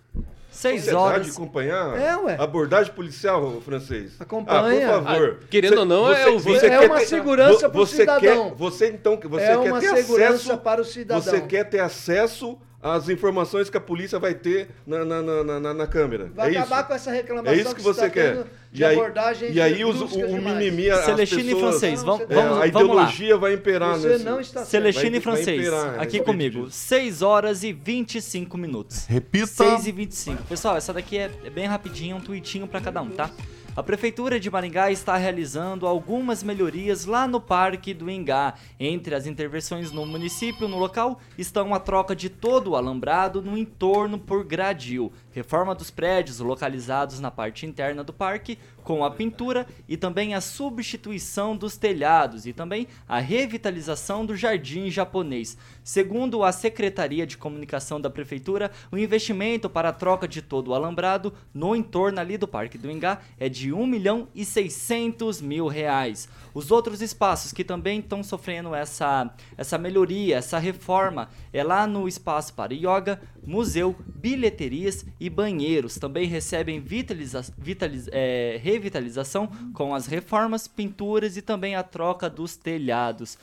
[0.52, 1.32] 6 Sociedade horas.
[1.32, 2.36] acompanhar É, ué.
[2.38, 4.14] abordagem policial francês.
[4.20, 4.88] Acompanha.
[4.90, 5.40] Ah, por favor.
[5.42, 6.58] Ah, querendo ou não, é ouvir.
[6.58, 8.50] É quer uma ter- segurança pro você cidadão.
[8.50, 11.22] Quer, você então, você É quer uma ter segurança acesso, para o cidadão.
[11.24, 15.74] Você quer ter acesso às informações que a polícia vai ter na, na, na, na,
[15.74, 16.30] na câmera.
[16.36, 16.88] Vai é acabar isso?
[16.88, 18.34] com essa reclamação É isso que você você está quer.
[18.38, 20.58] tendo de E aí, abordagem e aí os- o, brusca o demais.
[20.58, 22.68] mimimi, as Celestino e pessoas- francês, vamos, é, vamos, a vamos lá.
[22.68, 24.24] ideologia vai imperar Você nesse...
[24.24, 24.64] não está.
[24.66, 26.66] Celestino Vai- e vai francês, aqui respeito comigo.
[26.68, 26.78] disso.
[26.78, 29.06] 6 horas e 25 minutos.
[29.08, 29.48] Repita.
[29.48, 30.44] 6 e 25.
[30.44, 33.30] Pessoal, essa daqui é, é bem rapidinho, um tweetinho pra cada um, tá?
[33.74, 38.56] A Prefeitura de Maringá está realizando algumas melhorias lá no Parque do Ingá.
[38.78, 43.58] Entre as intervenções no município, no local, estão a troca de todo o alambrado no
[43.58, 49.68] entorno por gradil, reforma dos prédios localizados na parte interna do parque, com a pintura
[49.88, 55.58] e também a substituição dos telhados e também a revitalização do jardim japonês.
[55.84, 60.74] Segundo a Secretaria de Comunicação da Prefeitura, o investimento para a troca de todo o
[60.74, 65.68] alambrado no entorno ali do Parque do Ingá é de 1 milhão e 600 mil
[65.68, 66.28] reais.
[66.54, 72.08] Os outros espaços que também estão sofrendo essa, essa melhoria, essa reforma, é lá no
[72.08, 75.98] espaço para yoga, museu, bilheterias e banheiros.
[75.98, 82.56] Também recebem vitaliza vitaliz é, revitalização com as reformas, pinturas e também a troca dos
[82.56, 83.38] telhados.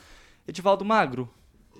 [0.47, 1.29] Edivaldo Magro,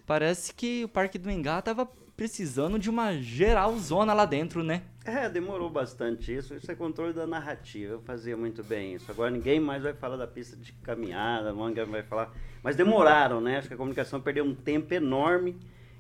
[0.06, 1.88] parece que o Parque do Engá tava
[2.20, 4.82] precisando de uma geralzona lá dentro, né?
[5.10, 6.54] É, demorou bastante isso.
[6.54, 7.94] Isso é controle da narrativa.
[7.94, 9.10] Eu fazia muito bem isso.
[9.10, 12.32] Agora ninguém mais vai falar da pista de caminhada, ninguém vai falar.
[12.62, 13.58] Mas demoraram, né?
[13.58, 15.58] Acho que a comunicação perdeu um tempo enorme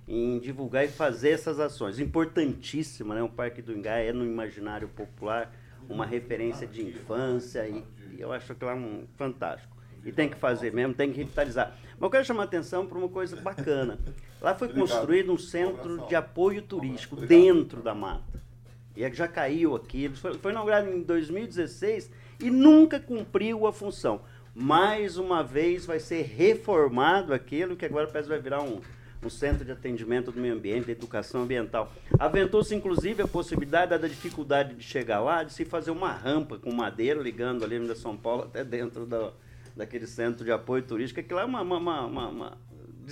[0.08, 2.00] em divulgar e fazer essas ações.
[2.00, 3.24] Importantíssima, né?
[3.24, 5.52] O Parque do Ingá é no imaginário popular
[5.90, 9.76] uma referência de infância e, e eu acho que lá é um fantástico.
[10.06, 11.76] E tem que fazer mesmo, tem que revitalizar.
[11.94, 13.98] Mas eu quero chamar a atenção para uma coisa bacana.
[14.40, 18.49] Lá foi construído um centro de apoio turístico dentro da mata.
[19.02, 20.16] E que já caiu aquilo.
[20.18, 24.22] Foi, foi inaugurado em 2016 e nunca cumpriu a função.
[24.54, 28.82] Mais uma vez vai ser reformado aquilo que agora parece que vai virar um,
[29.24, 31.94] um centro de atendimento do meio ambiente, de educação ambiental.
[32.20, 36.72] Aventou-se inclusive a possibilidade, da dificuldade de chegar lá, de se fazer uma rampa com
[36.74, 39.32] madeira ligando ali da São Paulo até dentro da,
[39.78, 41.22] daquele centro de apoio turístico.
[41.22, 42.58] Aquilo é uma, uma, uma, uma-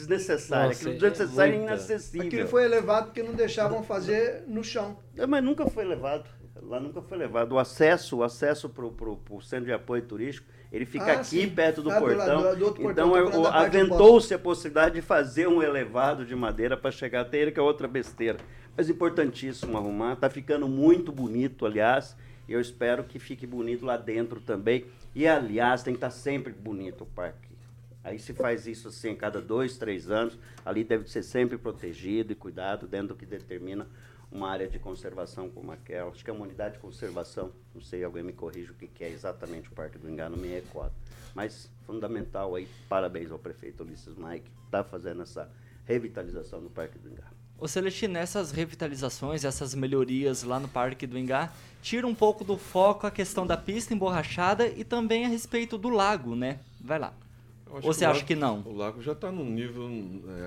[0.01, 1.73] uma desnecessário, Nossa, aquilo é desnecessário e muita.
[1.73, 2.27] inacessível.
[2.27, 4.97] Aquilo foi elevado porque não deixavam fazer no chão.
[5.15, 6.29] É, mas nunca foi levado.
[6.61, 7.53] Lá nunca foi levado.
[7.53, 11.49] O acesso, o acesso para o centro de apoio turístico, ele fica Ah, aqui sim.
[11.49, 12.41] perto do Ah, do portão.
[12.41, 16.35] lado do outro portão, então tô é, aventou-se a possibilidade de fazer um elevado de
[16.35, 18.37] madeira para chegar até ele, que é outra besteira.
[18.75, 20.13] Mas importantíssimo arrumar.
[20.13, 22.15] Está ficando muito bonito, aliás.
[22.47, 24.85] E eu espero que fique bonito lá dentro também.
[25.15, 27.46] E, aliás, tem que estar sempre bonito o parque.
[28.07, 30.39] Aí se faz isso assim a cada dois, três anos.
[30.65, 33.85] Ali deve ser sempre protegido e cuidado dentro do que determina
[34.31, 36.09] uma área de conservação como aquela.
[36.09, 37.51] Acho que é uma unidade de conservação.
[37.75, 40.47] Não sei, alguém me corrija o que que é exatamente o Parque do Engano, me
[40.47, 40.93] recordo.
[41.35, 45.51] Mas fundamental aí, parabéns ao prefeito Ulisses Mike, está fazendo essa
[45.83, 47.35] revitalização do Parque do Engano.
[47.59, 52.57] Ô Celestino, essas revitalizações, essas melhorias lá no Parque do Engá, tira um pouco do
[52.57, 56.59] foco a questão da pista emborrachada e também a respeito do lago, né?
[56.79, 57.13] Vai lá.
[57.71, 58.61] Ou você o acha lago- que não?
[58.65, 59.89] O lago já está num nível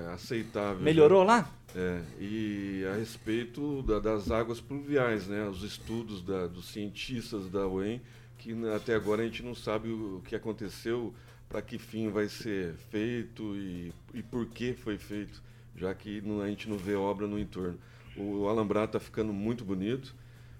[0.09, 0.81] é, aceitável.
[0.81, 1.49] Melhorou lá?
[1.75, 5.47] É, e a respeito da- das águas pluviais, né?
[5.47, 8.01] Os estudos da- dos cientistas da UEM,
[8.37, 11.13] que até agora a gente não sabe o que aconteceu,
[11.47, 15.41] para que fim vai ser feito e, e por que foi feito,
[15.75, 17.77] já que não- a gente não vê obra no entorno.
[18.17, 20.13] O alambrado está ficando muito bonito,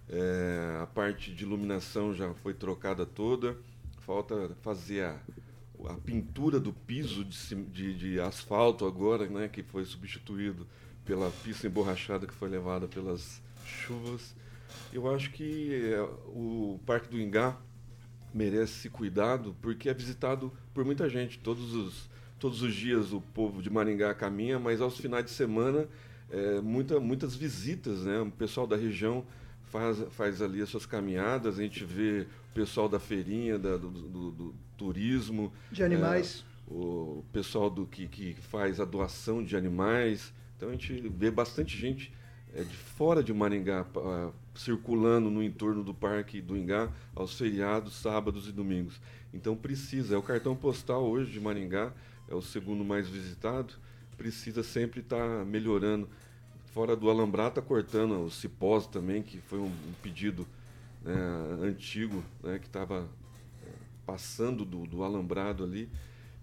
[0.10, 3.58] é, a parte de iluminação já foi trocada toda,
[4.00, 5.20] falta fazer a,
[5.88, 10.68] a pintura do piso de, de- de asfalto agora, né, que foi substituído
[11.06, 14.36] pela pista emborrachada que foi levada pelas chuvas.
[14.94, 17.58] Eu acho que é, o Parque do Ingá
[18.34, 21.40] merece cuidado porque é visitado por muita gente.
[21.40, 25.88] Todos os, todos os dias o povo de Maringá caminha, mas aos finais de semana
[26.30, 28.20] é, muita, muitas visitas, né?
[28.22, 29.26] O pessoal da região
[29.72, 33.90] faz, faz ali as suas caminhadas, a gente vê o pessoal da feirinha, da- do,
[33.90, 35.52] do- do turismo.
[35.72, 36.44] De animais.
[36.70, 40.34] é, o pessoal do que, que faz a doação de animais.
[40.58, 42.14] Então a gente vê bastante gente
[42.54, 47.94] é, de fora de Maringá ah, circulando no entorno do Parque do Ingá aos feriados,
[47.96, 49.00] sábados e domingos.
[49.34, 51.94] Então precisa, é o cartão postal hoje de Maringá,
[52.30, 53.74] é o segundo mais visitado,
[54.18, 56.08] precisa sempre estar melhorando.
[56.72, 60.48] Fora do alambrado, está cortando os cipós também, que foi um, um pedido
[61.04, 61.14] né,
[61.62, 63.10] antigo, né, que estava
[64.06, 65.90] passando do, do alambrado ali.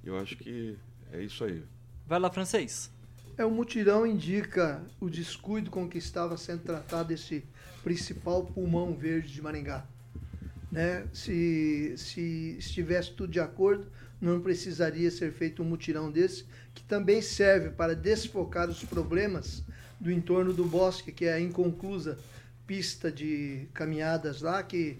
[0.04, 0.76] Eu acho que
[1.12, 1.64] é isso aí.
[2.06, 2.90] Vai lá, francês.
[3.38, 7.44] É, o mutirão indica o descuido com que estava sendo tratado esse
[7.82, 9.86] principal pulmão verde de Maringá.
[10.70, 11.06] Né?
[11.12, 13.86] Se, se estivesse tudo de acordo,
[14.20, 19.64] não precisaria ser feito um mutirão desse, que também serve para desfocar os problemas
[20.00, 22.18] do entorno do bosque, que é a inconclusa
[22.66, 24.98] pista de caminhadas lá, que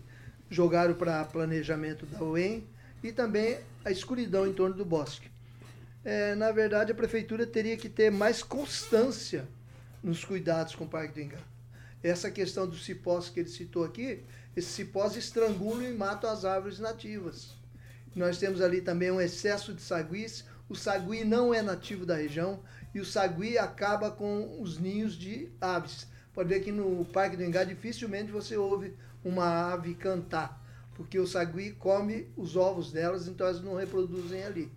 [0.51, 2.67] jogaram para planejamento da UEM,
[3.03, 5.31] e também a escuridão em torno do bosque.
[6.05, 9.47] É, na verdade, a prefeitura teria que ter mais constância
[10.03, 11.43] nos cuidados com o Parque do Engar.
[12.03, 14.23] Essa questão dos cipós que ele citou aqui,
[14.57, 17.57] esses cipós estrangulam e matam as árvores nativas.
[18.15, 20.45] Nós temos ali também um excesso de saguis.
[20.69, 22.61] O sagui não é nativo da região
[22.95, 26.07] e o sagui acaba com os ninhos de aves.
[26.33, 31.27] Pode ver que no Parque do Engar dificilmente você ouve uma ave cantar, porque o
[31.27, 34.71] sagui come os ovos delas, então elas não reproduzem ali.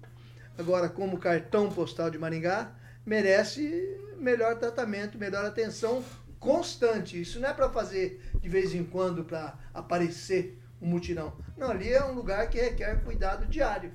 [0.57, 2.73] Agora, como cartão postal de Maringá,
[3.05, 6.03] merece melhor tratamento, melhor atenção
[6.39, 7.21] constante.
[7.21, 11.33] Isso não é para fazer de vez em quando para aparecer um mutirão.
[11.57, 13.93] Não, ali é um lugar que requer cuidado diário.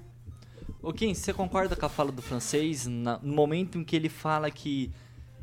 [0.86, 4.08] O Kim, você concorda com a fala do francês na, no momento em que ele
[4.08, 4.92] fala que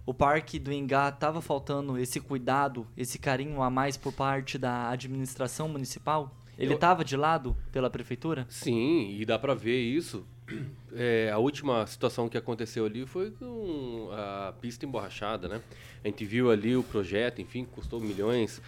[0.06, 4.90] o Parque do Engá estava faltando esse cuidado, esse carinho a mais por parte da
[4.90, 6.34] administração municipal?
[6.58, 8.46] Ele estava de lado pela prefeitura?
[8.48, 10.26] Sim, e dá para ver isso.
[10.96, 15.60] É, a última situação que aconteceu ali foi com a pista emborrachada, né?
[16.04, 18.62] A gente viu ali o projeto, enfim, custou milhões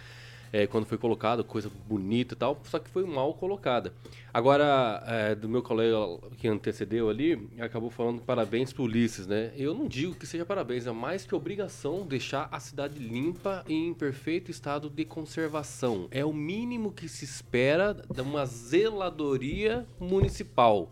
[0.52, 3.92] é, quando foi colocado, coisa bonita e tal, só que foi mal colocada.
[4.32, 5.96] Agora, é, do meu colega
[6.36, 9.52] que antecedeu ali, acabou falando parabéns para Ulisses, né?
[9.56, 13.74] Eu não digo que seja parabéns, é mais que obrigação deixar a cidade limpa e
[13.74, 16.08] em perfeito estado de conservação.
[16.10, 20.90] É o mínimo que se espera de uma zeladoria municipal.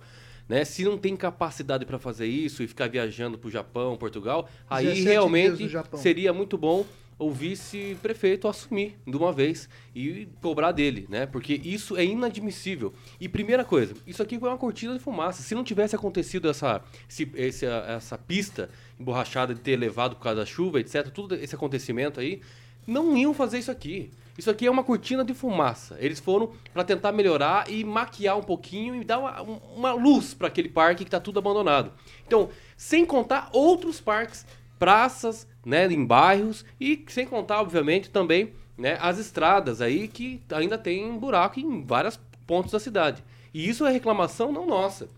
[0.49, 0.65] Né?
[0.65, 5.03] Se não tem capacidade para fazer isso e ficar viajando para o Japão, Portugal, aí
[5.03, 6.85] realmente seria muito bom
[7.19, 11.27] o vice-prefeito assumir de uma vez e cobrar dele, né?
[11.27, 12.93] Porque isso é inadmissível.
[13.21, 15.43] E primeira coisa, isso aqui foi uma cortina de fumaça.
[15.43, 20.41] Se não tivesse acontecido essa, esse, esse, essa pista emborrachada de ter levado por causa
[20.41, 22.41] da chuva, etc., tudo esse acontecimento aí,
[22.87, 24.11] não iam fazer isso aqui.
[24.37, 25.97] Isso aqui é uma cortina de fumaça.
[26.01, 30.49] Eles foram para tentar melhorar e maquiar um pouquinho e dar uma, uma luz para
[30.49, 31.93] aquele parque que está tudo abandonado.
[32.27, 34.45] Então, sem contar outros parques,
[34.79, 40.77] praças, né, em bairros e sem contar, obviamente, também né, as estradas aí que ainda
[40.77, 43.23] tem buraco em vários pontos da cidade.
[43.53, 45.09] E isso é reclamação não nossa.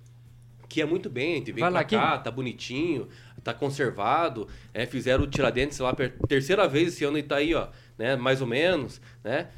[0.68, 3.08] Que é muito bem, a gente vem Vai pra lá, cá, tá bonitinho,
[3.42, 7.54] tá conservado, é, fizeram o Tiradentes lá per terceira vez esse ano e tá aí,
[7.54, 9.48] ó, né, mais ou menos, né?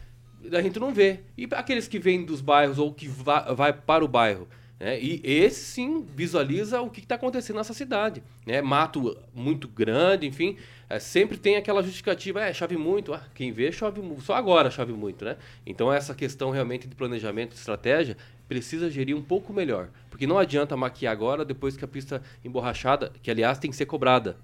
[0.52, 1.20] A gente não vê.
[1.36, 4.46] E aqueles que vêm dos bairros ou que vai, vai para o bairro,
[4.78, 5.00] né?
[5.00, 8.22] E esse sim visualiza o que está acontecendo nessa cidade.
[8.46, 8.62] Né?
[8.62, 10.56] Mato muito grande, enfim.
[10.88, 13.12] É, sempre tem aquela justificativa, é, chove muito.
[13.12, 15.24] Ah, quem vê chove só agora chove muito.
[15.24, 15.36] Né?
[15.66, 19.90] Então essa questão realmente de planejamento, de estratégia, precisa gerir um pouco melhor.
[20.08, 23.86] Porque não adianta maquiar agora depois que a pista emborrachada, que aliás tem que ser
[23.86, 24.38] cobrada.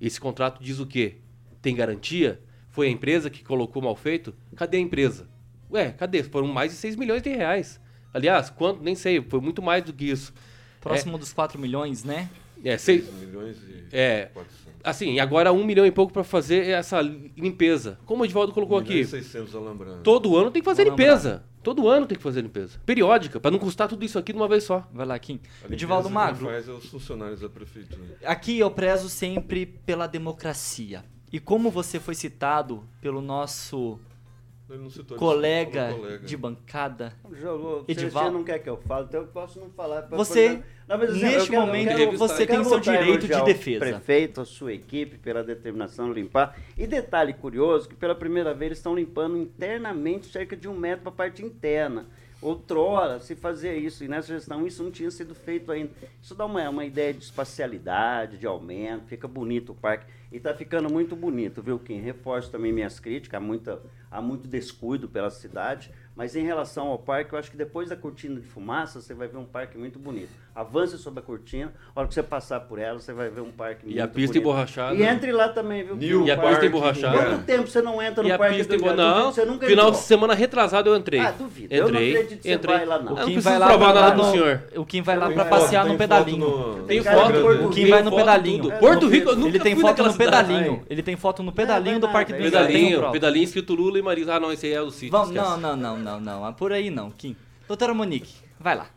[0.00, 1.16] Esse contrato diz o quê?
[1.62, 2.40] Tem garantia?
[2.68, 4.34] Foi a empresa que colocou mal feito?
[4.56, 5.28] Cadê a empresa?
[5.70, 6.22] Ué, cadê?
[6.22, 7.80] Foram mais de 6 milhões de reais.
[8.12, 8.82] Aliás, quanto?
[8.82, 10.32] Nem sei, foi muito mais do que isso.
[10.80, 12.28] Próximo é, dos 4 milhões, né?
[12.64, 14.72] É, 6 milhões e é, 400.
[14.84, 17.98] Assim, agora 1 milhão e pouco para fazer essa limpeza.
[18.04, 19.04] Como o Edvaldo colocou 1 aqui.
[19.04, 20.02] 600 alambrando.
[20.02, 21.44] Todo ano tem que fazer limpeza.
[21.62, 22.80] Todo ano tem que fazer limpeza.
[22.84, 24.88] Periódica, para não custar tudo isso aqui de uma vez só.
[24.92, 25.38] Vai lá, Kim.
[25.70, 26.46] Edivaldo Magro.
[26.46, 28.02] faz é os funcionários da prefeitura.
[28.24, 31.04] Aqui eu prezo sempre pela democracia.
[31.32, 34.00] E como você foi citado pelo nosso
[35.16, 37.12] colega, colega, de bancada.
[37.32, 37.84] Jogou.
[37.88, 40.02] Edivaldo não quer que eu fale, então eu posso não falar.
[40.10, 43.80] Você, neste quero, momento, quero, você tem seu direito de defesa.
[43.80, 46.58] prefeito, a sua equipe, pela determinação de limpar.
[46.76, 51.02] E detalhe curioso, que pela primeira vez eles estão limpando internamente cerca de um metro
[51.02, 52.06] para a parte interna.
[52.42, 55.92] Outrora se fazia isso, e nessa gestão isso não tinha sido feito ainda.
[56.20, 60.06] Isso dá uma, uma ideia de espacialidade, de aumento, fica bonito o parque.
[60.32, 62.00] E está ficando muito bonito, viu, Kim?
[62.00, 65.90] Reforço também minhas críticas, há, muita, há muito descuido pela cidade.
[66.14, 69.28] Mas em relação ao parque, eu acho que depois da cortina de fumaça, você vai
[69.28, 70.28] ver um parque muito bonito.
[70.54, 73.50] Avance sobre a cortina, a hora que você passar por ela, você vai ver um
[73.50, 73.96] parque muito bonito.
[73.96, 74.42] E a pista bonito.
[74.42, 74.94] emborrachada.
[74.94, 75.96] E entre lá também, viu?
[75.96, 77.18] New e a pista emborrachada.
[77.18, 78.54] Quanto tempo você não entra no e parque?
[78.54, 78.92] A pista embo...
[78.92, 80.00] Não, você nunca final entrou.
[80.00, 81.20] de semana retrasado eu entrei.
[81.20, 81.74] Ah, duvido.
[81.74, 82.76] Entrei, eu não acredito que entrei.
[82.76, 83.14] vai lá, não.
[83.14, 84.62] O Kim vai lá provar nada senhor.
[84.76, 86.84] O Kim vai lá pra passear no pedalinho.
[86.86, 87.66] Tem foto.
[87.66, 88.78] O Kim vai no pedalinho.
[88.78, 90.86] Porto Rico, eu nunca Ele tem foto no pedalinho.
[90.88, 94.34] Ele tem foto no pedalinho do Parque do Pedalinho, pedalinho escrito Lula e Marisa.
[94.34, 95.12] Ah, não, esse aí é o sítio.
[95.32, 96.52] Não, não, não, não, não.
[96.54, 97.36] Por aí não, Kim.
[97.66, 98.90] Doutora Monique, vai lá.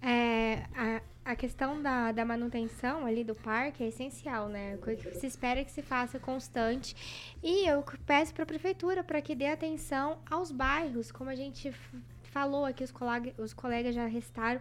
[0.00, 1.00] É, a,
[1.32, 4.76] a questão da, da manutenção ali do parque é essencial, né?
[4.76, 6.96] O que se espera é que se faça constante.
[7.42, 11.72] E eu peço para a prefeitura para que dê atenção aos bairros, como a gente
[12.28, 14.60] falou aqui, os, colega, os colegas já restaram.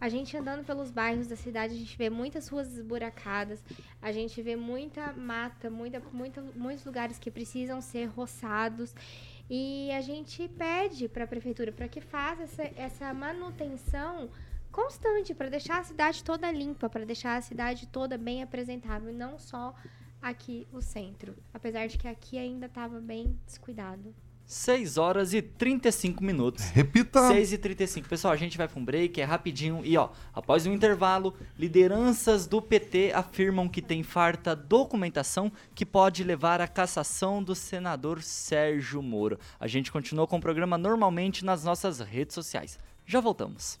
[0.00, 3.62] A gente andando pelos bairros da cidade, a gente vê muitas ruas esburacadas,
[4.00, 8.94] a gente vê muita mata, muita, muita, muitos lugares que precisam ser roçados.
[9.48, 14.30] E a gente pede para a prefeitura para que faça essa, essa manutenção
[14.70, 19.38] constante para deixar a cidade toda limpa, para deixar a cidade toda bem apresentável, não
[19.38, 19.74] só
[20.22, 21.36] aqui o centro.
[21.52, 24.14] Apesar de que aqui ainda estava bem descuidado.
[24.52, 26.64] 6 horas e 35 minutos.
[26.66, 27.26] Repita.
[27.28, 29.80] 6 e 35 Pessoal, a gente vai para um break, é rapidinho.
[29.82, 36.22] E ó, após um intervalo, lideranças do PT afirmam que tem farta documentação que pode
[36.22, 39.38] levar à cassação do senador Sérgio Moro.
[39.58, 42.78] A gente continua com o programa normalmente nas nossas redes sociais.
[43.06, 43.80] Já voltamos.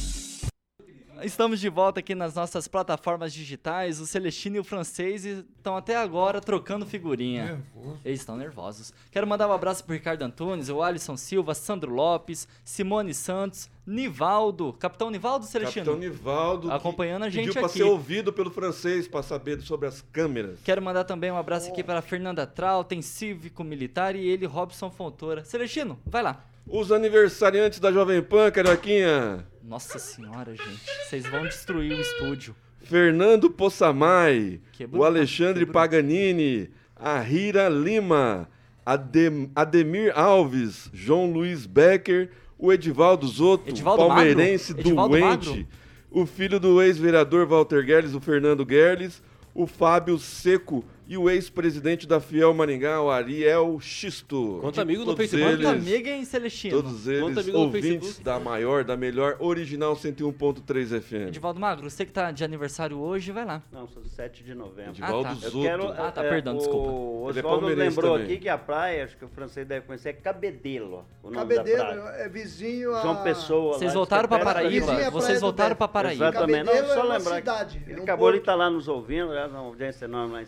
[1.23, 3.99] Estamos de volta aqui nas nossas plataformas digitais.
[3.99, 7.61] O Celestino e o francês estão até agora trocando figurinha.
[8.03, 8.93] Eles estão nervosos.
[9.11, 14.73] Quero mandar um abraço pro Ricardo Antunes, o Alisson Silva, Sandro Lopes, Simone Santos, Nivaldo.
[14.73, 15.85] Capitão Nivaldo Celestino?
[15.85, 16.71] Capitão Nivaldo.
[16.71, 17.77] Acompanhando a gente pediu pra aqui.
[17.77, 20.59] ser ouvido pelo francês para saber sobre as câmeras.
[20.63, 24.89] Quero mandar também um abraço aqui para a Fernanda Trautem, cívico militar e ele, Robson
[24.89, 25.45] Fontoura.
[25.45, 26.45] Celestino, vai lá.
[26.67, 29.45] Os aniversariantes da Jovem Pan, Carioquinha.
[29.63, 30.81] Nossa senhora, gente.
[31.07, 32.55] Vocês vão destruir o estúdio.
[32.83, 35.73] Fernando Possamay, Quebrou, o Alexandre quebrou.
[35.73, 38.49] Paganini, a Rira Lima,
[38.85, 44.87] Adem- Ademir Alves, João Luiz Becker, o Edivaldo Zoto, Edivaldo palmeirense Magro?
[44.89, 45.67] Edivaldo doente, Magro?
[46.09, 49.21] o filho do ex-vereador Walter Guerles, o Fernando Guerles,
[49.53, 54.59] o Fábio Seco e o ex-presidente da Fiel Maringá, o Ariel Xisto.
[54.61, 55.51] Conta amigo no Facebook.
[55.55, 56.81] Eles- amiga, hein, Celestino?
[56.81, 58.23] Todos eles Conta amigo no ouvintes Facebook.
[58.23, 61.27] da maior, da melhor, original 101.3 FM.
[61.27, 63.61] Edivaldo Magro, você que tá de aniversário hoje, vai lá.
[63.73, 64.91] Não, são 7 de novembro.
[64.91, 65.45] Edivaldo Ah, tá.
[65.47, 65.61] Eu Zoto.
[65.65, 66.87] quero, Ah, tá, é, perdão, o desculpa.
[66.87, 68.25] Ele é Oswaldo palmeirense lembrou também.
[68.33, 71.03] aqui que a praia, acho que o francês deve conhecer, é Cabedelo.
[71.21, 71.99] O nome praia.
[72.19, 73.01] é vizinho a...
[73.01, 73.73] João Pessoa.
[73.77, 74.85] Vocês lá, voltaram é pra Paraíba?
[74.85, 76.29] Praia Vocês voltaram pra Paraíba.
[76.29, 76.63] Exatamente.
[76.63, 78.69] Não, Cabedelo só é uma lembrar cidade, que é ele um acabou de estar lá
[78.69, 80.45] nos ouvindo, né, uma audiência enorme lá em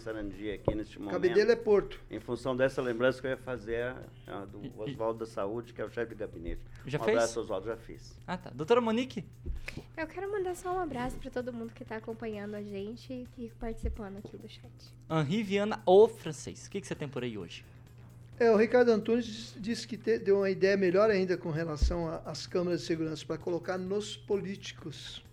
[0.56, 1.14] Aqui neste momento.
[1.14, 2.00] Cabedelo é Porto.
[2.10, 5.82] Em função dessa lembrança que eu ia fazer a, a do Oswaldo da Saúde, que
[5.82, 6.62] é o chefe de gabinete.
[6.86, 7.18] Já um fez?
[7.18, 8.18] abraço, Oswaldo, já fiz.
[8.28, 8.50] Ah, tá.
[8.52, 9.24] Doutora Monique?
[9.98, 13.50] Eu quero mandar só um abraço para todo mundo que está acompanhando a gente e
[13.60, 14.72] participando aqui do chat.
[15.10, 16.68] Henri Viana ou francês.
[16.68, 17.64] O que, que você tem por aí hoje?
[18.40, 22.48] É, o Ricardo Antunes disse- que te- deu uma ideia melhor ainda com relação às
[22.48, 25.24] câmeras de segurança para colocar nos políticos.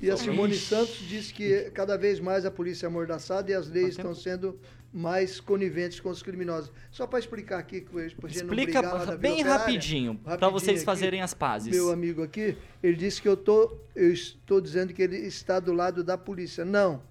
[0.00, 3.68] E a Simone Santos disse que cada vez mais a polícia é amordaçada e as
[3.68, 4.58] leis estão sendo
[4.92, 6.70] mais coniventes com os criminosos.
[6.90, 11.20] Só para explicar aqui, para gente não Explica brigar bem rapidinho, rapidinho vocês aqui, fazerem
[11.20, 11.74] as pazes.
[11.74, 15.72] Meu amigo aqui, ele disse que eu, tô, eu estou dizendo que ele está do
[15.72, 16.64] lado da polícia.
[16.64, 17.02] Não.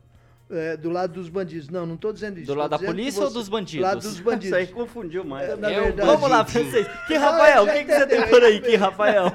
[0.55, 1.67] É, do lado dos bandidos.
[1.69, 2.45] Não, não estou dizendo isso.
[2.47, 3.79] Do lado da polícia ou você- dos bandidos?
[3.79, 4.57] Do lado dos Isso bandidos.
[4.57, 5.49] aí confundiu mais.
[5.49, 6.87] É, na É o verdade, Vamos lá, francês.
[7.07, 9.31] Kim Ah, Rafael, o já que, que você tem por aí, é Kim isso Rafael?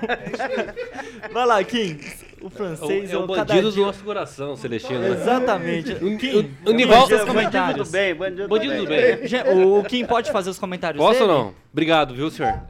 [1.32, 1.98] Vai lá, Kim.
[2.40, 5.00] O francês É o cada bandido do nosso coração, Celestino.
[5.00, 5.10] né?
[5.10, 5.94] Exatamente.
[5.96, 7.88] Kim, o Nivaldo- seus Bandido comentários.
[7.88, 9.16] do bem, bandido, Bandido do bem.
[9.16, 9.64] bem.
[9.66, 11.38] O Kim pode fazer os comentários Posso ou dele?
[11.40, 11.54] não?
[11.72, 12.60] Obrigado, viu, senhor?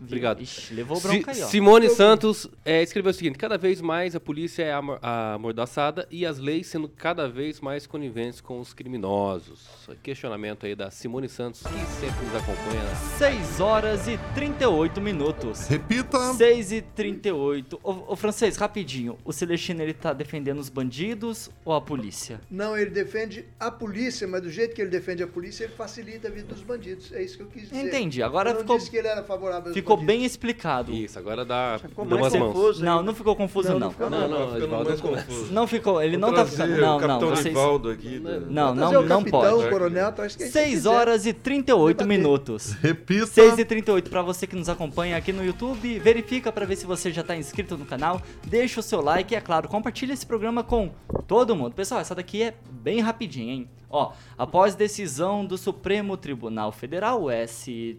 [0.00, 0.42] Obrigado.
[0.42, 1.46] Ixi, levou Si- bronca aí, ó.
[1.46, 6.24] Simone Santos é, escreveu o seguinte: cada vez mais a polícia é amor- amordaçada e
[6.26, 9.68] as leis sendo cada vez mais coniventes com os criminosos.
[10.02, 12.82] Questionamento aí da Simone Santos, que sempre nos acompanha.
[12.82, 12.94] né?
[13.18, 15.66] 6 horas e 38 minutos.
[15.68, 16.18] Repita.
[16.34, 17.78] 6 e 38.
[17.82, 19.18] Ô, ô, francês, rapidinho.
[19.24, 22.40] O Celestino, ele tá defendendo os bandidos ou a polícia?
[22.50, 26.28] Não, ele defende a polícia, mas do jeito que ele defende a polícia, ele facilita
[26.28, 27.12] a vida dos bandidos.
[27.12, 27.86] É isso que eu quis dizer.
[27.86, 28.22] Entendi.
[28.22, 30.92] Agora eu não ficou- disse que ele era favorável aos Ficou bem explicado.
[30.92, 32.52] Isso, agora dá, Ficou dá umas mãos.
[32.54, 32.84] confuso.
[32.84, 33.86] Não, não ficou confuso, Não, não.
[33.86, 35.52] não ficou, Não, não, Ficando Edivaldo, não confuso.
[35.52, 36.72] Não ficou, ele Vou não tá ficando.
[36.74, 37.56] o Não, não, Capitão vocês.
[37.56, 38.18] Aqui.
[38.48, 39.66] Não, não, o não capitão, pode.
[39.66, 40.22] o coronel, tá?
[40.24, 40.88] Acho que é isso que 6 quiser.
[40.88, 42.18] horas e 38 Debater.
[42.18, 42.72] minutos.
[42.80, 43.26] Repita.
[43.26, 45.98] 6 e 38 para você que nos acompanha aqui no YouTube.
[45.98, 48.20] Verifica para ver se você já tá inscrito no canal.
[48.46, 50.90] Deixa o seu like e, é claro, compartilha esse programa com
[51.26, 51.74] todo mundo.
[51.74, 53.68] Pessoal, essa daqui é bem rapidinha, hein?
[53.90, 57.98] Ó, após decisão do Supremo Tribunal Federal, o STF,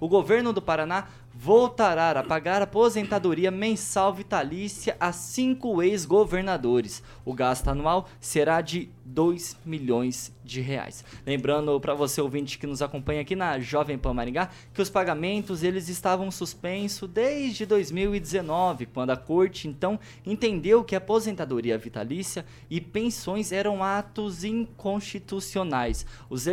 [0.00, 1.08] o governo do Paraná
[1.38, 7.02] voltará a pagar aposentadoria mensal vitalícia a cinco ex-governadores.
[7.24, 11.04] O gasto anual será de 2 milhões de reais.
[11.26, 15.62] Lembrando para você ouvinte que nos acompanha aqui na Jovem Pan Maringá que os pagamentos
[15.62, 23.52] eles estavam suspensos desde 2019, quando a corte então entendeu que aposentadoria vitalícia e pensões
[23.52, 26.06] eram atos inconstitucionais.
[26.30, 26.46] Os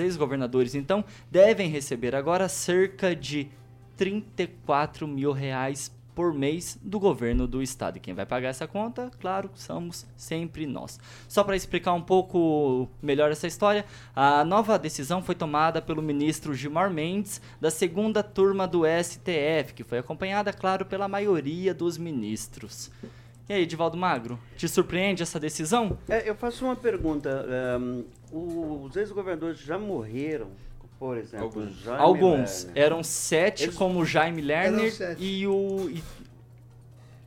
[0.00, 3.50] ex-governadores então devem receber agora cerca de
[3.96, 7.98] 34 mil reais por mês do governo do estado.
[7.98, 10.98] E quem vai pagar essa conta, claro, somos sempre nós.
[11.28, 13.84] Só para explicar um pouco melhor essa história,
[14.14, 19.84] a nova decisão foi tomada pelo ministro Gilmar Mendes, da segunda turma do STF, que
[19.84, 22.90] foi acompanhada, claro, pela maioria dos ministros.
[23.46, 25.98] E aí, Edivaldo Magro, te surpreende essa decisão?
[26.08, 27.46] É, eu faço uma pergunta.
[27.78, 30.48] Um, os ex-governadores já morreram
[30.98, 31.80] por exemplo, alguns.
[31.80, 32.64] Jaime alguns.
[32.64, 32.82] Lerner.
[32.84, 33.74] Eram sete, Eles...
[33.74, 35.90] como Jaime Lerner e o.
[35.90, 36.02] E,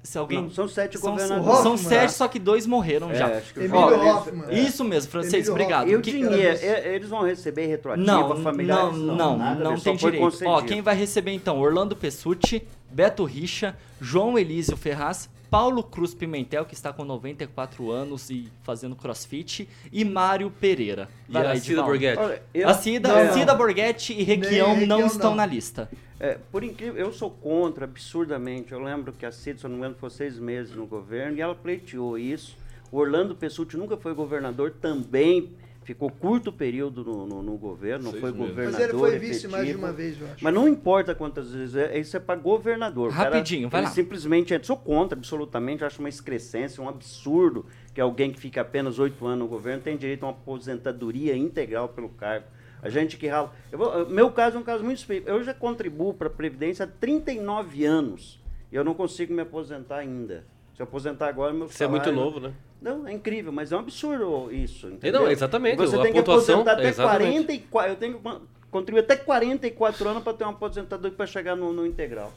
[0.01, 0.41] se alguém...
[0.41, 1.59] Não, são sete são, governadores.
[1.59, 3.27] São sete, só que dois morreram é, já.
[3.27, 4.45] Acho que Hoffman.
[4.49, 5.87] Isso mesmo, francês, Emílio obrigado.
[5.87, 8.97] E o dinheiro, eles vão receber retroativo não, familiares?
[8.97, 10.39] Não, não, não, não tem direito.
[10.45, 11.59] Ó, quem vai receber então?
[11.59, 18.29] Orlando Pessutti, Beto Richa, João Elísio Ferraz, Paulo Cruz Pimentel, que está com 94 anos
[18.29, 21.09] e fazendo crossfit, e Mário Pereira.
[21.27, 22.19] E a Cida Borghetti?
[22.63, 25.89] A Cida, Cida Borghetti e Requião não, não estão na lista.
[26.19, 28.73] É, por incrível, eu sou contra absurdamente.
[28.73, 31.37] Eu lembro que a Cida, se eu não me engano, ficou seis meses no governo
[31.37, 32.57] e ela pleiteou isso.
[32.91, 35.51] O Orlando Pessutti nunca foi governador, também
[35.89, 38.71] ficou curto período no, no, no governo, não foi governador.
[38.71, 40.43] Mas ele foi vice efetivo, mais de uma vez, eu acho.
[40.43, 43.11] Mas não importa quantas vezes, é, isso é para governador.
[43.11, 43.95] Rapidinho, cara, vai lá.
[43.95, 49.25] Simplesmente, sou contra, absolutamente, acho uma excrescência, um absurdo que alguém que fica apenas oito
[49.25, 52.45] anos no governo tem direito a uma aposentadoria integral pelo cargo.
[52.83, 53.51] A gente que rala.
[53.71, 55.29] Vou, meu caso é um caso muito específico.
[55.29, 58.39] Eu já contribuo para a Previdência há 39 anos
[58.71, 60.45] e eu não consigo me aposentar ainda.
[60.75, 62.53] Se eu aposentar agora, meu Você é muito novo, né?
[62.81, 64.87] Não, é incrível, mas é um absurdo isso.
[64.87, 65.21] Entendeu?
[65.21, 65.77] Não, exatamente.
[65.77, 67.31] Você a tem que aposentar até exatamente.
[67.67, 67.91] 44.
[67.91, 71.85] Eu tenho que contribuir até 44 anos para ter uma aposentadoria para chegar no, no,
[71.85, 72.31] integral.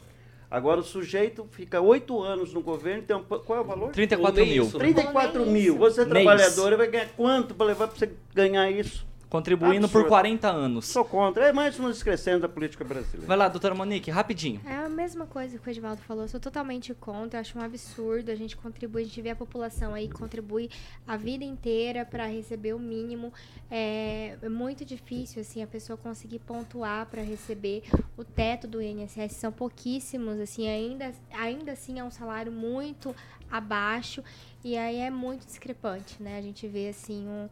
[0.51, 3.91] Agora o sujeito fica 8 anos no governo, tem um, qual é o valor?
[3.91, 4.69] 34 mil.
[4.69, 5.77] 34 mil.
[5.77, 9.05] Você é trabalhador, vai ganhar quanto para levar para você ganhar isso?
[9.33, 10.03] Contribuindo Absurdo.
[10.03, 10.85] por 40 anos.
[10.85, 11.49] Sou contra.
[11.49, 13.25] É mais uma descrescendo da política brasileira.
[13.25, 14.61] Vai lá, doutora Monique, rapidinho.
[14.63, 16.27] É a mesma coisa que o Edvaldo falou.
[16.27, 17.39] Sou totalmente contra.
[17.39, 18.29] Acho um absurdo.
[18.29, 20.69] A gente contribui, a gente vê a população aí contribui
[21.07, 23.33] a vida inteira para receber o mínimo.
[23.71, 27.81] É, é muito difícil, assim, a pessoa conseguir pontuar para receber
[28.15, 29.31] o teto do INSS.
[29.31, 33.15] São pouquíssimos, assim, ainda, ainda assim é um salário muito
[33.49, 34.23] abaixo.
[34.63, 36.37] E aí é muito discrepante, né?
[36.37, 37.49] A gente vê, assim, um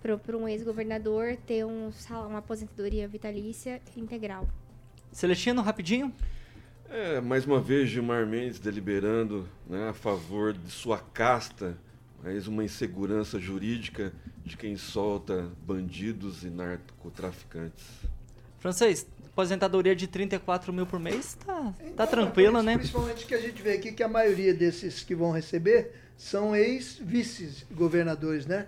[0.00, 4.48] para um ex-governador ter um, uma aposentadoria vitalícia integral.
[5.12, 6.12] Celestino, rapidinho.
[6.88, 11.76] É, mais uma vez, Gilmar Mendes deliberando né, a favor de sua casta,
[12.22, 14.12] mais uma insegurança jurídica
[14.44, 17.84] de quem solta bandidos e narcotraficantes.
[18.58, 22.76] Francês, aposentadoria de 34 mil por mês tá, então, tá tranquila, né?
[22.76, 28.46] Principalmente que a gente vê aqui que a maioria desses que vão receber são ex-vice-governadores,
[28.46, 28.66] né?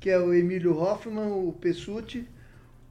[0.00, 2.28] Que é o Emílio Hoffman, o Pessuti,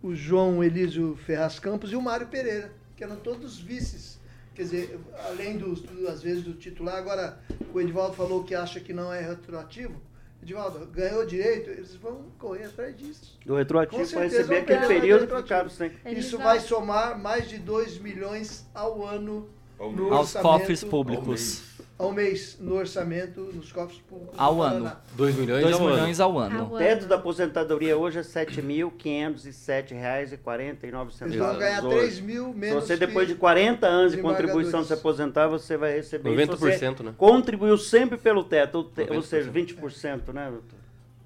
[0.01, 4.20] o João Elísio Ferraz Campos e o Mário Pereira, que eram todos vices.
[4.53, 7.39] Quer dizer, além, do, do, às vezes, do titular, agora
[7.74, 10.01] o Edivaldo falou que acha que não é retroativo.
[10.41, 13.38] Edivaldo, ganhou direito, eles vão correr atrás disso.
[13.45, 15.91] Do retroativo para receber aquele período que ficaram sem.
[16.06, 19.49] Isso vai somar mais de 2 milhões ao ano
[19.80, 24.36] no aos cofres públicos ao mês no orçamento, nos cofres públicos.
[24.38, 24.91] Ao ano.
[25.16, 26.30] 2 milhões, 2 ao, milhões ano.
[26.30, 26.74] ao ano.
[26.74, 31.22] O teto da aposentadoria hoje é R$ 7.507,49.
[31.22, 32.84] Eles vão ganhar 3 mil menos.
[32.84, 37.04] Se você, depois de 40 anos de contribuição se aposentar, você vai receber 90%, isso.
[37.04, 37.14] né?
[37.18, 40.80] Contribuiu sempre pelo teto, ou seja, 20%, né, doutor?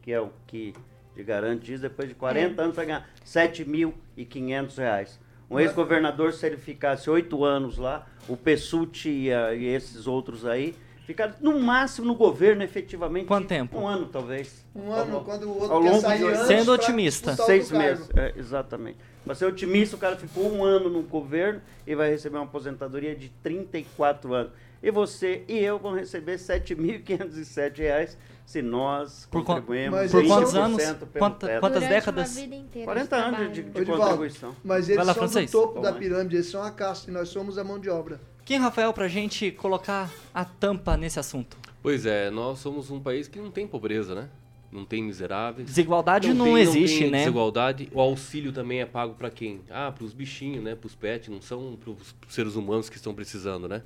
[0.04, 0.76] Que é o que
[1.16, 1.82] te garante isso.
[1.82, 2.64] Depois de 40 é.
[2.64, 5.18] anos, vai ganhar R$ 7.500.
[5.50, 10.76] Um ex-governador, se ele ficasse oito anos lá, o Pessuti e, e, esses outros aí,
[11.08, 13.26] ficaram no máximo no governo, efetivamente.
[13.26, 13.80] Quanto tempo?
[13.80, 14.64] Um ano, talvez.
[14.76, 17.36] Um ano, quando o outro ao longo de antes Sendo otimista.
[17.36, 18.98] Seis meses, é, exatamente.
[19.26, 23.16] Mas ser otimista, o cara ficou um ano no governo e vai receber uma aposentadoria
[23.16, 24.52] de 34 anos.
[24.82, 28.16] E você e eu vão receber R$ 7.507
[28.46, 30.82] se nós por contribuímos por quantos anos?
[31.18, 32.38] Quanta, quantas décadas?
[32.84, 34.56] 40 anos de, de contribuição.
[34.64, 35.52] Mas eles lá, são francês.
[35.52, 38.20] do topo da pirâmide, eles são a casta e nós somos a mão de obra.
[38.46, 41.58] Quem, Rafael, pra gente colocar a tampa nesse assunto?
[41.84, 44.30] Pois é, nós somos um país que não tem pobreza, né?
[44.72, 45.68] não tem miseráveis.
[45.68, 47.20] Desigualdade não, tem- existe, tem né?
[47.20, 47.90] Desigualdade.
[47.92, 49.62] O auxílio também é pago para quem?
[49.70, 50.76] Ah, para os bichinhos, né?
[50.76, 53.82] Para os pets, não são para os seres humanos que estão precisando, né?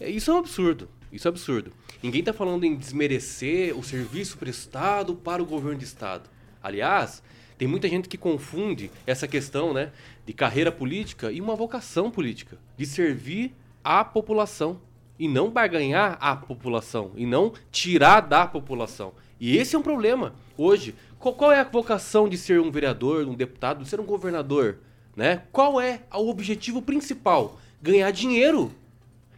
[0.00, 0.88] É, Isso é um absurdo.
[1.10, 1.72] Isso é absurdo.
[2.02, 6.28] Ninguém está falando em desmerecer o serviço prestado para o governo de estado.
[6.62, 7.22] Aliás,
[7.56, 9.90] tem muita gente que confunde essa questão, né,
[10.26, 14.80] de carreira política e uma vocação política, de servir à população
[15.18, 19.12] e não barganhar a população e não tirar da população.
[19.40, 20.94] E esse é um problema hoje.
[21.18, 24.78] Qual, qual é a vocação de ser um vereador, um deputado, de ser um governador,
[25.16, 25.42] né?
[25.50, 27.58] Qual é o objetivo principal?
[27.82, 28.72] Ganhar dinheiro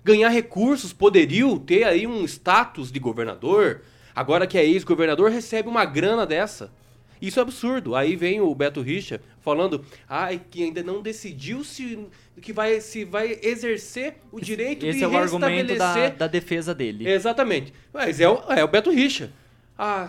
[0.05, 3.83] ganhar recursos, poderio ter aí um status de governador.
[4.15, 6.73] Agora que é ex-governador, recebe uma grana dessa.
[7.21, 7.95] Isso é absurdo.
[7.95, 11.99] Aí vem o Beto Richa falando ai, que ainda não decidiu se,
[12.41, 16.27] que vai, se vai exercer o direito Esse de é o argumento da, restabelecer da
[16.27, 17.09] defesa dele.
[17.09, 17.73] Exatamente.
[17.93, 19.31] Mas é o, é o Beto Richa.
[19.79, 20.09] Ah,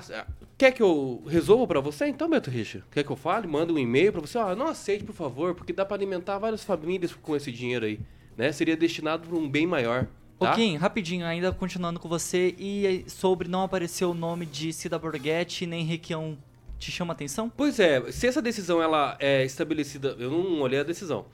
[0.58, 2.08] quer que eu resolva pra você?
[2.08, 3.48] Então, Beto Richa, quer que eu fale?
[3.48, 4.38] Manda um e-mail pra você.
[4.38, 8.00] Ah, não aceite, por favor, porque dá pra alimentar várias famílias com esse dinheiro aí.
[8.38, 8.52] Né?
[8.52, 10.08] Seria destinado pra um bem maior.
[10.40, 10.56] Tá?
[10.56, 15.68] Kim, rapidinho, ainda continuando com você, e sobre não aparecer o nome de Cida Borghetti
[15.68, 16.36] nem Requião,
[16.80, 17.52] te chama atenção?
[17.56, 21.26] Pois é, se essa decisão ela é estabelecida, eu não olhei a decisão,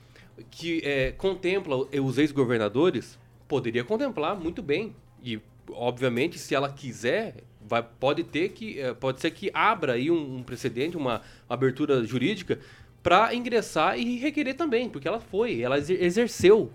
[0.52, 3.18] que é, contempla os ex-governadores,
[3.48, 4.94] poderia contemplar muito bem.
[5.24, 5.40] E,
[5.72, 7.36] obviamente, se ela quiser,
[7.66, 12.04] vai, pode ter que, eh, pode ser que abra aí um, um precedente, uma abertura
[12.04, 12.60] jurídica
[13.02, 16.72] para ingressar e requerer também, porque ela foi, ela exer- exerceu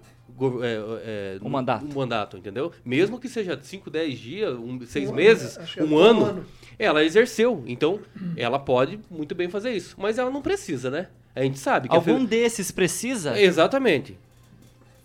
[0.62, 0.74] é,
[1.05, 1.84] é, O mandato.
[1.84, 2.72] um mandato, entendeu?
[2.84, 5.99] Mesmo que seja 5, 10 dias, um, 6 Um- meses, acho que é um um
[5.99, 6.47] ano, ano.
[6.78, 7.62] ela exerceu.
[7.66, 8.01] Então,
[8.36, 9.95] ela pode muito bem fazer isso.
[9.99, 11.09] Mas ela não precisa, né?
[11.34, 13.40] A gente sabe que Algum fe- desses precisa?
[13.40, 14.18] Exatamente.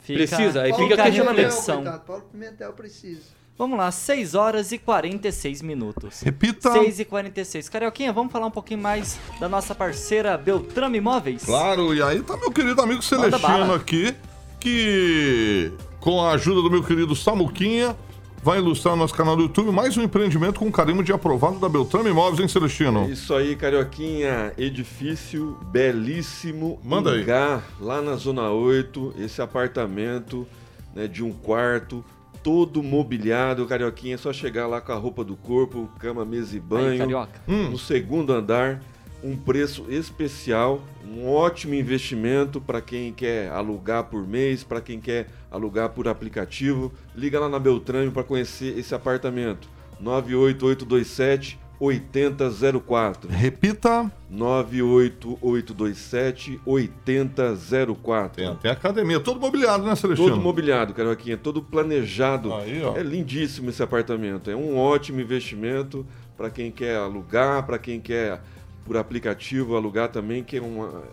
[0.02, 1.54] Fica- Precisa, aí Paulo fica a questionamento.
[1.66, 3.36] coitado, Paulo Pimentel precisa.
[3.58, 6.22] Vamos lá, 6 horas e 46 minutos.
[6.22, 6.72] Repita.
[6.72, 7.68] 6 e 46.
[7.68, 11.44] Carioquinha, vamos falar um pouquinho mais da nossa parceira Beltrame Imóveis?
[11.44, 14.14] Claro, e aí tá meu querido amigo Celestino aqui,
[14.60, 17.96] que com a ajuda do meu querido Samuquinha,
[18.42, 21.68] vai ilustrar no nosso canal do YouTube mais um empreendimento com carimbo de aprovado da
[21.68, 23.10] Beltrame Imóveis, hein, Celestino?
[23.10, 24.54] Isso aí, Carioquinha.
[24.58, 26.80] Edifício belíssimo.
[26.84, 27.24] Manda aí.
[27.24, 29.16] Ingá, lá na Zona 8.
[29.20, 30.48] Esse apartamento
[30.96, 32.06] né, de um quarto,
[32.42, 33.66] todo mobiliado.
[33.66, 37.00] Carioquinha, é só chegar lá com a roupa do corpo, cama, mesa e Aí, banho.
[37.00, 37.42] Carioca.
[37.48, 37.72] Hum.
[37.72, 38.82] No segundo andar,
[39.24, 45.28] um preço especial, um ótimo investimento para quem quer alugar por mês, para quem quer
[45.52, 46.92] alugar por aplicativo.
[47.16, 49.68] Liga lá na Beltrame para conhecer esse apartamento.
[50.00, 53.30] 98827 8004.
[53.30, 54.12] Repita.
[54.30, 58.36] 98827 8004.
[58.36, 60.30] Tem até academia, todo mobiliado, né, Celestino?
[60.30, 62.52] Todo mobiliado, Carioquinha, todo planejado.
[62.54, 62.98] Aí, ó.
[62.98, 64.50] É lindíssimo esse apartamento.
[64.50, 66.06] É um ótimo investimento
[66.36, 68.42] para quem quer alugar, para quem quer
[68.88, 71.04] por aplicativo alugar também, que é, uma,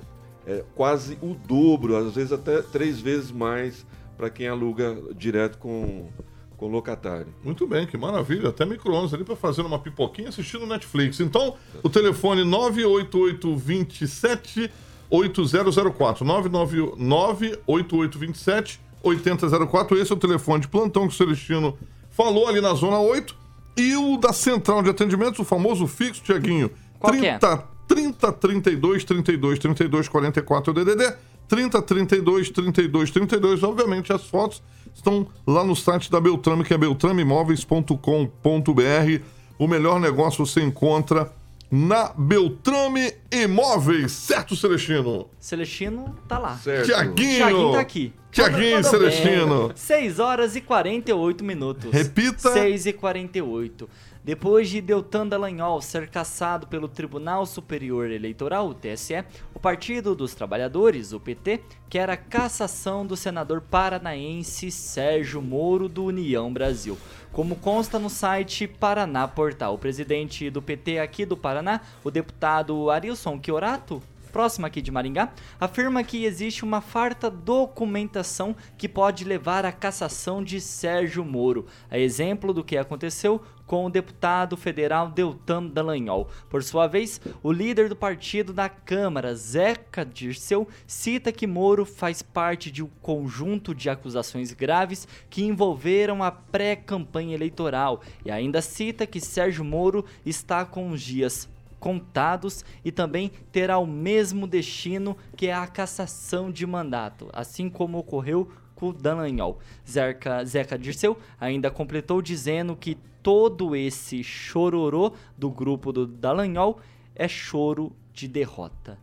[0.46, 3.84] é quase o dobro, às vezes até três vezes mais
[4.16, 6.08] para quem aluga direto com,
[6.56, 7.34] com locatário.
[7.42, 8.50] Muito bem, que maravilha.
[8.50, 11.18] Até micro-ondas ali para fazer uma pipoquinha assistindo Netflix.
[11.18, 14.70] Então, o telefone 98827
[15.10, 16.24] 8004.
[16.24, 19.98] 98827 8004.
[19.98, 21.76] Esse é o telefone de plantão que o Celestino
[22.08, 23.42] falou ali na Zona 8.
[23.76, 26.70] E o da Central de Atendimentos, o famoso fixo, Tiaguinho.
[27.04, 27.38] Qual que é?
[27.38, 31.14] 30 30 32 32 32 44 é o DDD
[31.46, 34.62] 30 32 32 32 obviamente as fotos
[34.94, 39.22] estão lá no site da Beltrame que é beltrameimóveis.com.br
[39.58, 41.30] o melhor negócio você encontra
[41.70, 46.56] na Beltrame Imóveis certo Celestino Celestino tá lá.
[46.56, 46.86] Certo.
[46.86, 48.12] Tiaguinho Thiaguinho tá aqui.
[48.30, 48.82] Tiaguinho bem.
[48.82, 51.92] Celestino 6 horas e 48 minutos.
[51.92, 52.52] Repita.
[52.52, 53.88] 6 e 48.
[54.24, 59.22] Depois de Deltan Dallagnol ser cassado pelo Tribunal Superior Eleitoral, o TSE,
[59.52, 61.60] o Partido dos Trabalhadores, o PT,
[61.90, 66.96] quer a cassação do senador paranaense Sérgio Moro do União Brasil.
[67.32, 72.88] Como consta no site Paraná Portal, o presidente do PT aqui do Paraná, o deputado
[72.88, 74.02] Arilson Chiorato,
[74.34, 80.42] próximo aqui de Maringá, afirma que existe uma farta documentação que pode levar à cassação
[80.42, 86.28] de Sérgio Moro, a exemplo do que aconteceu com o deputado federal Deltan Dallagnol.
[86.48, 92.22] Por sua vez, o líder do partido na Câmara, Zeca Dirceu, cita que Moro faz
[92.22, 99.06] parte de um conjunto de acusações graves que envolveram a pré-campanha eleitoral e ainda cita
[99.06, 101.48] que Sérgio Moro está com os dias
[101.84, 108.50] contados e também terá o mesmo destino que a cassação de mandato, assim como ocorreu
[108.74, 109.58] com Dallagnol.
[109.86, 116.78] Zeca, Zeca Dirceu ainda completou dizendo que todo esse chororô do grupo do Dallagnol
[117.16, 118.98] é choro de derrota.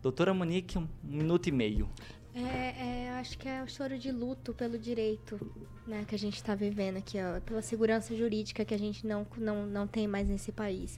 [0.00, 1.90] Doutora Monique, um minuto e meio.
[2.32, 5.38] É, é, acho que é o choro de luto pelo direito
[5.86, 9.26] né, que a gente está vivendo aqui, ó, pela segurança jurídica que a gente não,
[9.36, 10.96] não, não tem mais nesse país.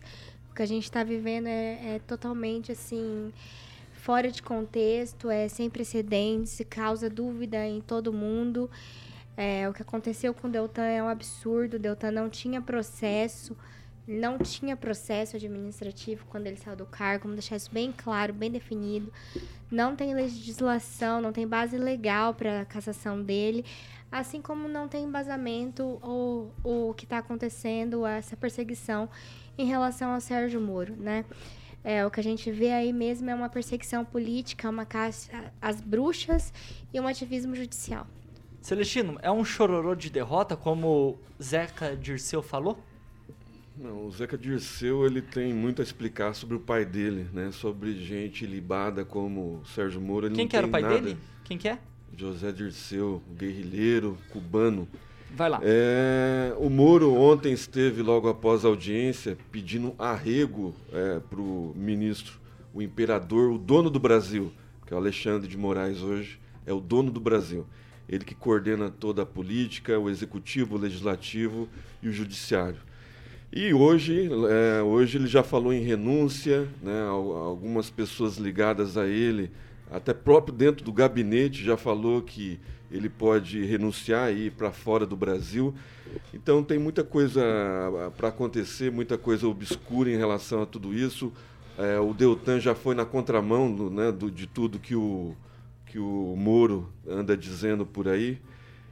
[0.50, 3.32] O que a gente está vivendo é, é totalmente assim
[3.94, 8.70] fora de contexto, é sem precedentes, causa dúvida em todo mundo.
[9.36, 11.74] É, o que aconteceu com o Deltan é um absurdo.
[11.74, 13.56] O Deltan não tinha processo,
[14.06, 17.24] não tinha processo administrativo quando ele saiu do cargo.
[17.24, 19.12] Vamos deixar isso bem claro, bem definido.
[19.70, 23.64] Não tem legislação, não tem base legal para a cassação dele,
[24.12, 29.08] assim como não tem embasamento ou o que está acontecendo, essa perseguição
[29.58, 31.24] em relação ao Sérgio Moro, né?
[31.82, 35.80] É, o que a gente vê aí mesmo é uma perseguição política, uma caça às
[35.80, 36.52] bruxas
[36.92, 38.06] e um ativismo judicial.
[38.64, 42.78] Celestino, é um chororô de derrota, como Zeca Dirceu falou?
[43.76, 47.50] Não, o Zeca Dirceu ele tem muito a explicar sobre o pai dele, né?
[47.52, 50.28] Sobre gente libada como Sérgio Moro.
[50.28, 50.98] Ele Quem não que era o pai nada.
[50.98, 51.18] dele?
[51.44, 51.78] Quem que é?
[52.16, 54.88] José Dirceu, guerrilheiro cubano.
[55.36, 55.60] Vai lá.
[55.62, 62.40] É, o Moro ontem esteve logo após a audiência pedindo arrego é, para o ministro,
[62.72, 64.50] o imperador, o dono do Brasil,
[64.86, 67.66] que é o Alexandre de Moraes hoje, é o dono do Brasil.
[68.08, 71.68] Ele que coordena toda a política, o executivo, o legislativo
[72.02, 72.78] e o judiciário.
[73.52, 79.06] E hoje, é, hoje ele já falou em renúncia, né, al- algumas pessoas ligadas a
[79.06, 79.50] ele,
[79.90, 82.58] até próprio dentro do gabinete já falou que
[82.90, 85.74] ele pode renunciar e ir para fora do Brasil.
[86.32, 87.42] Então tem muita coisa
[88.16, 91.32] para acontecer, muita coisa obscura em relação a tudo isso.
[91.78, 95.34] É, o Deltan já foi na contramão do, né, do- de tudo que o,
[95.94, 98.40] que o Moro anda dizendo por aí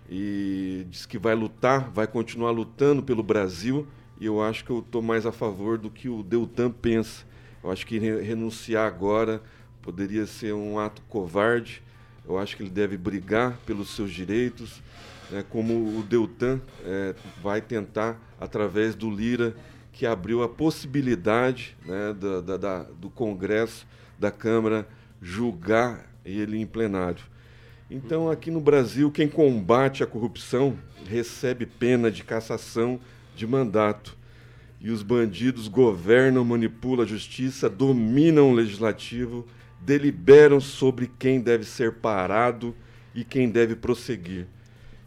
[0.09, 3.89] e diz que vai lutar, vai continuar lutando pelo Brasil.
[4.21, 7.25] E eu acho que eu estou mais a favor do que o Deltan pensa.
[7.61, 9.43] Eu acho que re- renunciar agora
[9.83, 11.83] poderia ser um ato covarde.
[12.25, 14.81] Eu acho que ele deve brigar pelos seus direitos,
[15.29, 19.57] né, como o Deltan eh, vai tentar através do Lira,
[19.93, 23.89] que abriu a possibilidade né, da- da- da- do Congresso,
[24.21, 24.87] da Câmara,
[25.21, 27.25] julgar ele em plenário.
[27.91, 32.99] Então, aqui no Brasil, quem combate a corrupção recebe pena de cassação
[33.37, 34.17] de mandato.
[34.81, 39.47] E os bandidos governam, manipulam a justiça, dominam o legislativo,
[39.81, 42.75] deliberam sobre quem deve ser parado
[43.15, 44.47] e quem deve prosseguir.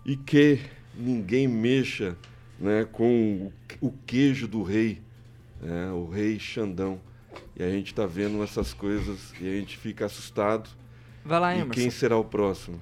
[0.05, 0.59] E que
[0.95, 2.15] ninguém mexa
[2.59, 3.51] né, com
[3.81, 5.01] o, queijo do rei,
[5.61, 6.99] né, o rei Xandão.
[7.55, 10.69] E a gente está vendo essas coisas e a gente fica assustado.
[11.25, 11.73] Vai lá, E Emerson.
[11.81, 12.79] quem será o próximo?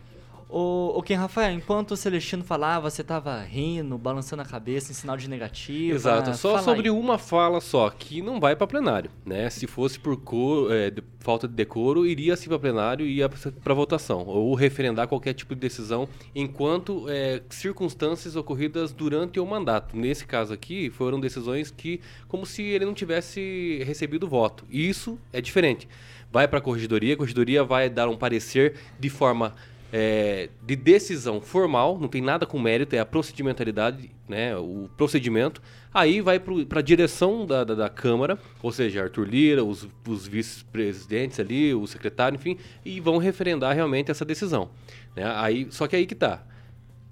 [0.56, 4.94] O, o Ken Rafael, enquanto o Celestino falava, você tava rindo, balançando a cabeça em
[4.94, 5.96] sinal de negativo.
[5.96, 6.96] Exato, só Fala sobre aí.
[6.96, 9.50] uma fala só, que não vai para plenário, né?
[9.50, 13.28] Se fosse por co- é, de- falta de decoro, iria sim para plenário e ia
[13.64, 19.98] para votação, ou referendar qualquer tipo de decisão enquanto é, circunstâncias ocorridas durante o mandato.
[19.98, 24.66] Nesse caso aqui, foram decisões que, como se ele não tivesse recebido voto.
[24.70, 25.88] E Isso é diferente.
[26.34, 29.54] Vai para a corregedoria, a corregedoria vai dar um parecer de forma
[29.92, 35.62] é, de decisão formal, não tem nada com mérito, é a procedimentalidade, né, o procedimento.
[35.94, 40.26] Aí vai para a direção da, da, da Câmara, ou seja, Arthur Lira, os, os
[40.26, 44.72] vice-presidentes ali, o secretário, enfim, e vão referendar realmente essa decisão.
[45.16, 45.32] Né?
[45.36, 46.44] Aí, só que aí que tá.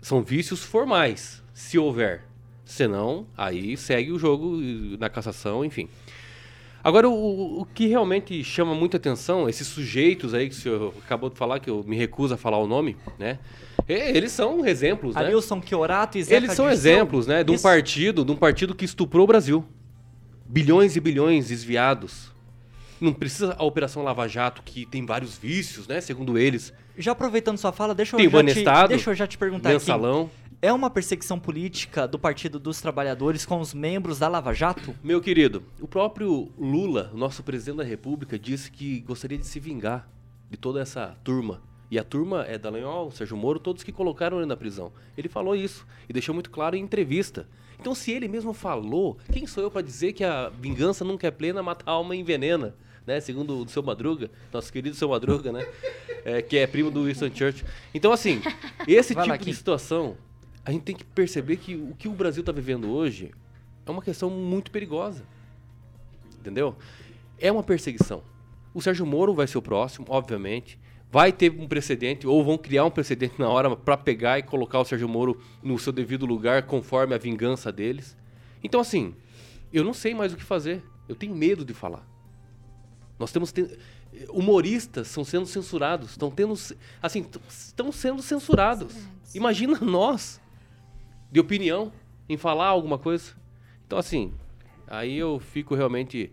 [0.02, 2.24] São vícios formais, se houver.
[2.66, 4.58] Senão, aí segue o jogo
[4.98, 5.88] na cassação, enfim.
[6.84, 11.30] Agora, o, o que realmente chama muita atenção, esses sujeitos aí que o senhor acabou
[11.30, 13.40] de falar, que eu me recuso a falar o nome, né?
[13.88, 15.22] E- Eles são exemplos, né?
[15.22, 17.44] Arilson Chiorato e Zeca Eles são exemplos, né?
[17.44, 17.64] De um Isso.
[17.64, 19.66] partido, de um partido que estuprou o Brasil.
[20.46, 22.32] Bilhões e bilhões desviados.
[23.00, 26.02] Não precisa a Operação Lava Jato, que tem vários vícios, né?
[26.02, 26.74] Segundo eles.
[26.98, 29.92] Já aproveitando sua fala, deixa eu, Tem já te, deixa eu já te perguntar aqui.
[30.64, 34.94] É uma perseguição política do Partido dos Trabalhadores com os membros da Lava Jato?
[35.04, 40.08] Meu querido, o próprio Lula, nosso presidente da República, disse que gostaria de se vingar
[40.52, 41.64] de toda essa turma.
[41.90, 44.94] E a turma é Dallagnol, Sérgio Moro, todos que colocaram ele na prisão.
[45.18, 47.50] Ele falou isso e deixou muito claro em entrevista.
[47.80, 51.32] Então, se ele mesmo falou, quem sou eu para dizer que a vingança nunca é
[51.32, 52.76] plena, mata a alma e envenena?
[53.04, 53.20] Né?
[53.20, 55.66] Segundo o seu Madruga, nosso querido seu Madruga, né?
[56.24, 57.66] É, que é primo do Winston Churchill.
[57.96, 58.44] Então, assim,
[58.88, 60.16] esse Vai lá, tipo de situação,
[60.66, 63.32] a gente tem que perceber que o que o Brasil está vivendo hoje
[63.86, 65.24] é uma questão muito perigosa.
[66.40, 66.76] Entendeu?
[67.40, 68.24] É uma perseguição.
[68.74, 70.80] O Sérgio Moro vai ser o próximo, obviamente.
[71.12, 74.80] Vai ter um precedente, ou vão criar um precedente na hora para pegar e colocar
[74.80, 78.16] o Sérgio Moro no seu devido lugar, conforme a vingança deles.
[78.64, 79.14] Então, assim,
[79.74, 80.84] eu não sei mais o que fazer.
[81.08, 82.08] Eu tenho medo de falar.
[83.20, 83.52] Nós temos.
[83.52, 83.78] Te...
[84.30, 86.12] Humoristas estão sendo censurados.
[86.12, 86.54] Estão tendo.
[87.02, 88.96] Assim, estão sendo censurados.
[89.34, 90.41] Imagina nós,
[91.32, 91.92] de opinião,
[92.28, 93.34] em falar alguma coisa.
[93.86, 94.34] Então, assim,
[94.88, 96.32] aí eu fico realmente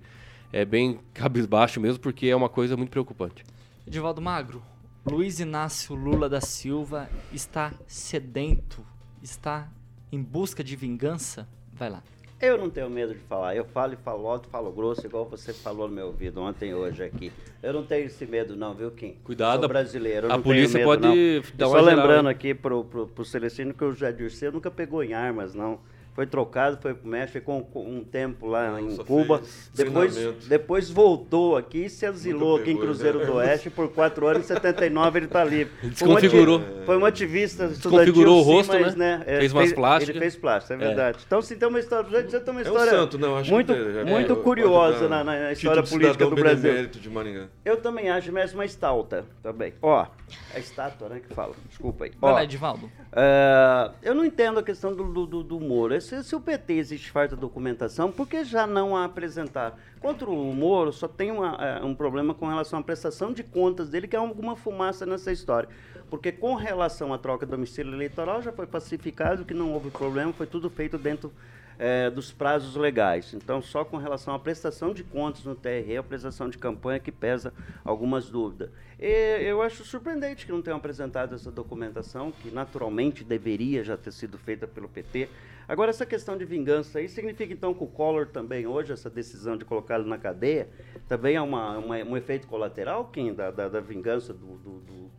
[0.53, 3.45] é, bem cabisbaixo mesmo, porque é uma coisa muito preocupante.
[3.87, 4.63] Edivaldo Magro,
[5.07, 8.85] Luiz Inácio Lula da Silva está sedento,
[9.23, 9.71] está
[10.13, 11.49] em busca de vingança?
[11.73, 12.03] Vai lá.
[12.41, 13.57] Eu não tenho medo de falar.
[13.57, 16.75] Eu falo e falo alto, falo grosso, igual você falou no meu ouvido ontem e
[16.75, 17.33] hoje aqui.
[17.61, 19.17] Eu não tenho esse medo, não, viu, Kim?
[19.25, 19.61] Cuidado.
[19.61, 20.29] Sou brasileiro.
[20.29, 21.43] eu a não polícia tenho medo, pode não.
[21.57, 25.03] dar uma Só lembrando aqui pro, pro, pro Celestino que o Jadir Ciro nunca pegou
[25.03, 25.81] em armas, não.
[26.19, 29.41] Foi trocado, foi pro México, ficou um, um tempo lá em Só Cuba.
[29.73, 30.49] Depois, treinamento.
[30.49, 33.25] depois voltou aqui e se asilou aqui em pegou, Cruzeiro né?
[33.27, 34.43] do Oeste por quatro anos.
[34.43, 35.73] Em 79 ele está livre.
[35.79, 36.61] Foi um Desconfigurou.
[36.85, 39.23] Foi um ativista estudantil, Desconfigurou o sim, rosto, mas, né?
[39.29, 40.09] é, Fez umas plásticas.
[40.09, 40.87] Ele fez plástica, é É.
[40.89, 41.19] verdade.
[41.25, 43.73] Então, se tem uma história, já- tem uma É um história santo, não, acho muito,
[43.73, 46.63] que é, muito é, curiosa na, na- história política do Brasil.
[46.63, 47.47] benemérito de Maringá.
[47.65, 49.73] Eu também acho, mas uma estátua também.
[49.81, 50.05] Ó,
[50.53, 51.55] a estátua, né, que fala.
[51.69, 52.13] Desculpa aí.
[52.21, 52.91] Vai Ó, lá, Edivaldo.
[53.13, 55.95] é, eu não entendo a questão do, do, do, do Moro.
[56.09, 59.79] Se, se o PT existe farta documentação, por que já não a apresentar?
[60.01, 63.91] Contra o Moro, só tem uma, é, um problema com relação à prestação de contas
[63.91, 65.69] dele, que é alguma fumaça nessa história.
[66.09, 70.33] Porque com relação à troca do domicílio eleitoral, já foi pacificado que não houve problema,
[70.33, 71.31] foi tudo feito dentro
[71.79, 73.35] é, dos prazos legais.
[73.35, 77.13] Então, só com relação à prestação de contas no TRE, a prestação de campanha que
[77.13, 77.53] pesa
[77.85, 78.71] algumas dúvidas.
[78.99, 84.13] E eu acho surpreendente que não tenham apresentado essa documentação, que naturalmente deveria já ter
[84.13, 85.29] sido feita pelo PT.
[85.69, 89.55] Agora, essa questão de vingança aí significa então que o Collor também, hoje, essa decisão
[89.55, 90.69] de colocá-lo na cadeia,
[91.07, 95.11] também é uma, uma- um efeito colateral, Kim, da, da, da vingança do, do- do,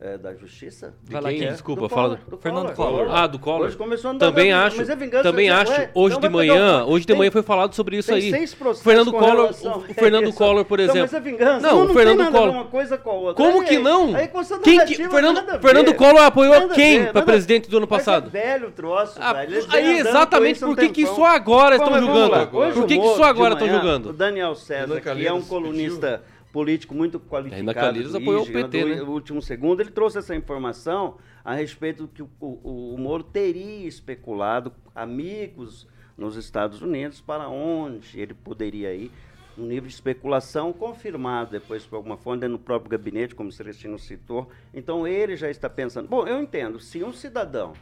[0.00, 0.92] é, da justiça?
[1.04, 1.38] Vai lá, quem?
[1.40, 1.48] Kim.
[1.48, 2.08] Desculpa, Do fala.
[2.16, 3.06] Collor, do Fernando Collor.
[3.10, 3.66] Ah, do Collor.
[3.68, 4.76] Hoje começou a andar Também acho.
[4.76, 5.72] mas é vingança, também acho.
[5.72, 7.96] ué, hoje então de vai pegar manhã, um- hoje de tem- manhã foi falado sobre
[7.96, 8.30] isso tem aí.
[8.30, 11.10] seis O processos Fernando com Collor, relação- o Fernando É, Collor, por então, exemplo.
[11.12, 11.66] mas é vingança.
[11.66, 12.50] Não, o tem Fernando Collor.
[12.54, 13.34] uma coisa com a outra.
[13.44, 14.14] Como Aí- que não?
[14.14, 14.28] Aí,
[14.62, 15.94] Quem que, Fernando, Fernando.
[15.94, 18.28] Collor apoiou quem para presidente do ano passado?
[18.36, 19.36] É velho o troço, Ah,
[19.70, 21.16] aí exatamente por que que tempão.
[21.16, 22.46] só agora estão julgando?
[22.48, 24.10] Por que o que só agora de estão julgando?
[24.10, 26.22] O Daniel César, que é um colunista
[26.54, 29.02] político muito qualificado, Calheiros apoiou o PT, do né?
[29.02, 34.72] último segundo, ele trouxe essa informação a respeito que o, o, o Moro teria especulado
[34.94, 39.10] amigos nos Estados Unidos para onde ele poderia ir
[39.58, 43.98] um nível de especulação confirmado depois por alguma fonte no próprio gabinete, como o Celestino
[43.98, 44.48] citou.
[44.72, 46.08] Então ele já está pensando.
[46.08, 47.72] Bom, eu entendo, se um cidadão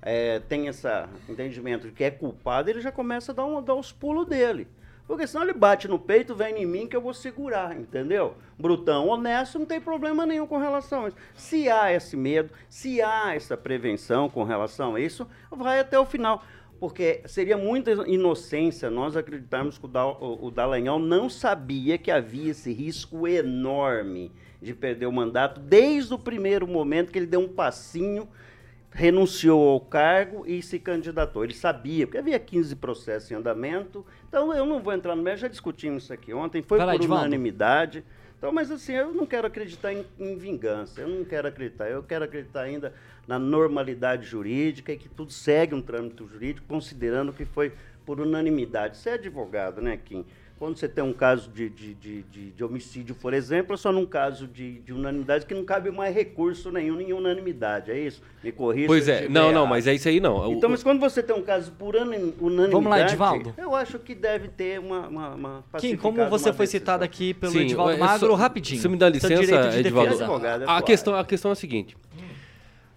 [0.00, 0.88] é, tem esse
[1.28, 4.66] entendimento de que é culpado, ele já começa a dar, um, dar os pulos dele.
[5.06, 8.34] Porque senão ele bate no peito, vem em mim que eu vou segurar, entendeu?
[8.58, 11.16] Brutão, honesto, não tem problema nenhum com relação a isso.
[11.34, 16.06] Se há esse medo, se há essa prevenção com relação a isso, vai até o
[16.06, 16.42] final.
[16.78, 22.10] Porque seria muita inocência nós acreditarmos que o, Dal, o, o Dallagnol não sabia que
[22.10, 27.40] havia esse risco enorme de perder o mandato desde o primeiro momento que ele deu
[27.40, 28.28] um passinho
[28.92, 31.44] renunciou ao cargo e se candidatou.
[31.44, 34.04] Ele sabia, porque havia 15 processos em andamento.
[34.28, 38.04] Então eu não vou entrar no mérito, já discutimos isso aqui ontem, foi por unanimidade.
[38.36, 42.02] Então, mas assim, eu não quero acreditar em, em vingança, eu não quero acreditar, eu
[42.02, 42.92] quero acreditar ainda
[43.26, 47.72] na normalidade jurídica e que tudo segue um trâmite jurídico, considerando que foi
[48.04, 48.96] por unanimidade.
[48.96, 50.26] Você é advogado, né, Kim?
[50.62, 53.90] Quando você tem um caso de, de, de, de- de homicídio, por exemplo, é só
[53.90, 58.22] num caso de, de unanimidade que não cabe mais recurso nenhum em unanimidade, é isso?
[58.44, 60.36] Me corrija Pois é, não, não, mas é isso aí não.
[60.48, 63.52] O- Então, mas quando você tem um caso por unan- unanimidade, Vamos lá, Edivaldo.
[63.58, 66.80] eu acho que deve ter uma, uma, uma Kim, como você uma foi decisão.
[66.80, 68.80] citado aqui pelo Sim, Edivaldo é Magro, só- rapidinho.
[68.80, 69.82] Se me dá licença, Edivaldo.
[69.82, 70.24] defesa.
[70.26, 71.96] Advogado é A questão, a questão é a seguinte.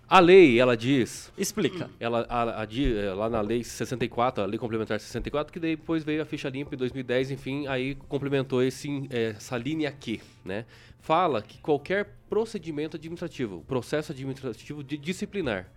[0.08, 1.90] A lei, ela diz, Explica.
[2.00, 6.22] ela, a- a eh, lá na lei 64, a lei complementar 64, que depois veio
[6.22, 10.66] a ficha limpa em 2010, enfim, aí complementou esse, eh, essa linha aqui, né?
[11.00, 15.72] Fala que qualquer procedimento administrativo, processo administrativo de disciplinar,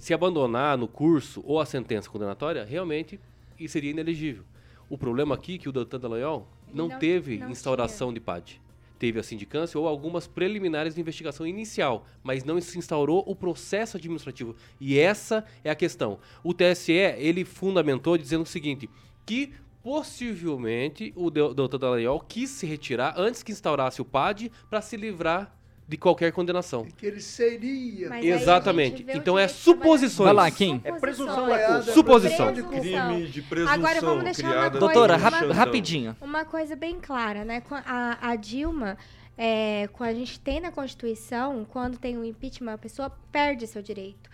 [0.00, 3.20] se- abandonar no curso ou a sentença condenatória, realmente
[3.68, 4.42] seria inelegível.
[4.90, 8.60] O problema aqui é que o Doutor Dallagnol não, Não- teve não instauração de PAD.
[8.98, 13.96] Teve a sindicância ou algumas preliminares de investigação inicial, mas não se instaurou o processo
[13.96, 14.56] administrativo.
[14.80, 16.18] E essa é a questão.
[16.42, 18.90] O TSE, ele fundamentou dizendo o seguinte,
[19.24, 21.78] que possivelmente o Dr.
[21.78, 25.57] Dallagnol quis se retirar antes que instaurasse o PAD para se livrar
[25.88, 26.84] de qualquer condenação.
[26.98, 28.10] Que ele seria.
[28.10, 29.06] Mas Exatamente.
[29.14, 30.26] Então é suposições.
[30.26, 30.82] Vai lá, Kim.
[30.84, 32.46] É presunção da Suposição.
[32.52, 32.62] culpa.
[32.62, 32.80] Suposição.
[32.80, 35.52] Crime de presunção Agora vamos deixar uma coisa- Doutora, Xandão.
[35.52, 36.16] rapidinho.
[36.20, 37.62] Uma coisa bem clara, né?
[37.86, 38.98] A, a Dilma,
[39.36, 44.28] é, a gente tem na Constituição, quando tem um impeachment, a pessoa perde seu direito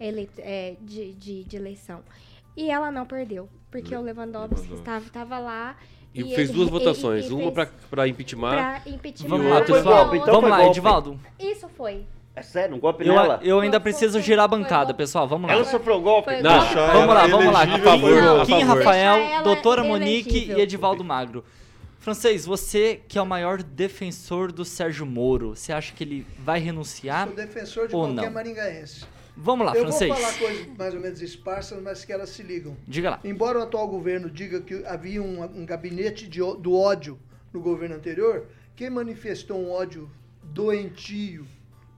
[0.00, 2.02] ele- é, de, de, de eleição.
[2.56, 5.76] E ela não perdeu, porque o Lewandowski estava, estava lá.
[6.16, 7.30] E, E fez ele- duas votações.
[7.30, 8.50] uma fez pra, pra impeachment.
[8.50, 9.28] pra impeachment.
[9.28, 10.16] Vamos lá, pessoal.
[10.16, 10.70] então Vamos lá, golpe.
[10.70, 11.20] Edivaldo.
[11.38, 12.04] Isso foi.
[12.34, 13.40] É sério, um golpe Eu, nela?
[13.42, 15.26] eu ainda preciso girar a bancada, pessoal.
[15.26, 15.54] Vamos lá.
[15.54, 16.30] Ela sofreu golpe?
[16.42, 16.64] Não, golpe.
[16.74, 17.66] deixar Vamos lá, vamos lá.
[17.66, 18.76] Kim, a favor, Não, Kim favor.
[18.76, 20.58] Rafael, doutora Monique elegível.
[20.58, 21.44] e Edivaldo Magro.
[21.98, 26.60] Francês, você que é o maior defensor do Sérgio Moro, você acha que ele vai
[26.60, 27.26] renunciar?
[27.26, 28.30] Sou defensor de ou qualquer não?
[28.32, 29.04] maringaense.
[29.36, 30.10] Vamos lá, Eu Francês.
[30.10, 32.76] vou falar coisas mais ou menos esparsas, mas que elas se ligam.
[32.88, 33.20] Diga lá.
[33.22, 37.18] Embora o atual governo diga que havia um, um gabinete de do ódio
[37.52, 40.10] no governo anterior, quem manifestou um ódio
[40.42, 41.46] doentio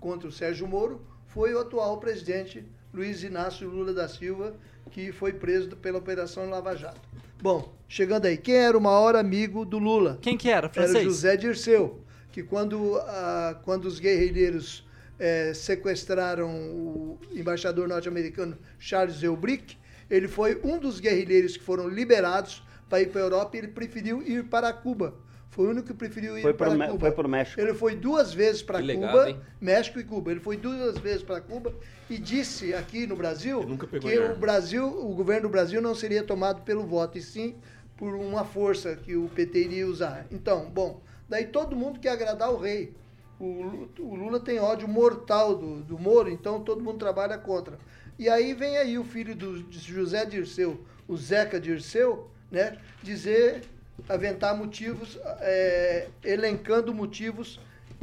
[0.01, 4.55] contra o Sérgio Moro foi o atual presidente Luiz Inácio Lula da Silva,
[4.91, 7.01] que foi preso pela Operação Lava Jato.
[7.41, 10.19] Bom, chegando aí, quem era o maior amigo do Lula?
[10.21, 11.05] Quem que era, Era Francês?
[11.05, 12.01] José Dirceu,
[12.33, 14.85] que quando, ah, quando os guerrilheiros
[15.19, 19.77] eh, sequestraram o embaixador norte-americano Charles Elbrick,
[20.11, 23.69] ele foi um dos guerrilheiros que foram liberados para ir para a Europa e ele
[23.69, 25.15] preferiu ir para Cuba.
[25.51, 26.99] Foi o único que preferiu ir Foi para Cuba.
[27.01, 27.61] foi pro México.
[27.61, 29.41] Ele foi duas vezes para Cuba, hein?
[29.61, 30.31] México e Cuba.
[30.31, 31.75] Ele foi duas vezes para Cuba
[32.09, 34.37] e disse aqui no Brasil Ele nunca pegou que o.
[34.37, 37.57] Brasil, o governo do Brasil não seria tomado pelo voto, e sim
[37.97, 40.27] por uma força que o PT iria usar.
[40.31, 42.95] Então, bom, daí todo mundo quer agradar o rei.
[43.41, 47.79] O, o Lula tem ódio mortal do, do Moro, então todo mundo trabalha contra.
[48.19, 53.63] E aí vem aí o filho do de José Dirceu, o Zeca Dirceu, né, dizer,
[54.09, 57.61] aventar motivos, é, elencando motivos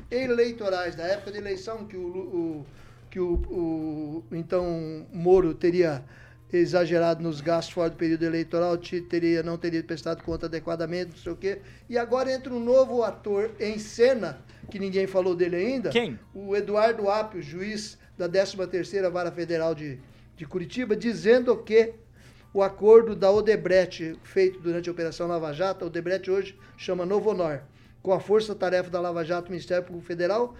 [0.09, 2.65] eleitorais da época da eleição que o, o-
[3.09, 6.03] que o, o então Moro teria
[6.57, 11.17] exagerado nos gastos fora do período eleitoral, te- teria, não teria prestado conta adequadamente, não
[11.17, 11.59] sei o quê.
[11.89, 14.39] E agora entra um novo ator em cena,
[14.69, 15.89] que ninguém falou dele ainda.
[15.89, 16.19] Quem?
[16.33, 19.99] O Eduardo Apio, juiz da 13ª Vara Federal de,
[20.35, 21.93] de Curitiba, dizendo que
[22.53, 27.29] o acordo da Odebrecht feito durante a Operação Lava Jato, a Odebrecht hoje chama Novo
[27.31, 27.61] Honor,
[28.01, 30.55] com a força-tarefa da Lava Jato, Ministério Público Federal,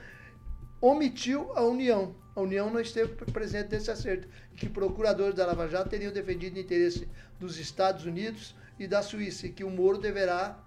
[0.88, 2.16] omitiu a União.
[2.36, 4.28] A União não esteve presente nesse acerto.
[4.54, 7.08] E que procuradores da Lava Jato teriam defendido o interesse
[7.40, 10.60] dos Estados Unidos e da Suíça, e que o Moro deverá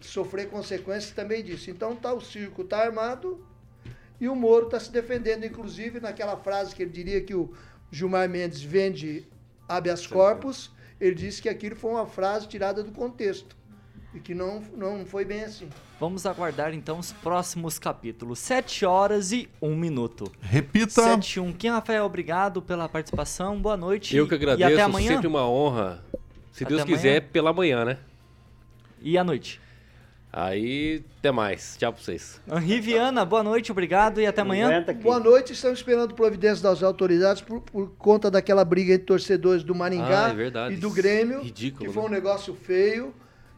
[0.00, 1.70] sofrer consequências também disso.
[1.70, 3.46] Então tá o circo está armado
[4.20, 7.52] e o Moro está se defendendo, inclusive naquela frase que ele diria que o
[7.90, 9.26] Gilmar Mendes vende
[9.68, 13.56] habeas corpus, ele disse que aquilo foi uma frase tirada do contexto
[14.14, 15.68] e que não, não foi bem assim.
[15.98, 18.38] Vamos aguardar então os próximos capítulos.
[18.38, 20.30] 7 horas e 1 minuto.
[20.40, 21.02] Repita.
[21.02, 21.52] 7 e 1.
[21.54, 23.60] Kim Rafael, obrigado pela participação.
[23.60, 24.16] Boa noite.
[24.16, 25.08] Eu que agradeço, E até amanhã.
[25.12, 26.04] sempre uma honra.
[26.52, 26.96] Se Até Deus amanhã.
[26.96, 27.98] quiser, pela manhã, né?
[29.00, 29.60] E à noite.
[30.32, 31.76] Aí, até mais.
[31.78, 32.40] Tchau pra vocês.
[32.50, 34.84] Henri Viana, boa noite, obrigado e até amanhã.
[35.00, 39.74] Boa noite, estamos esperando providência das autoridades por, por conta daquela briga entre torcedores do
[39.76, 40.74] Maringá Ah, é verdade.
[40.74, 42.08] e do Grêmio, Ridículo, que foi né?
[42.08, 43.14] um negócio feio.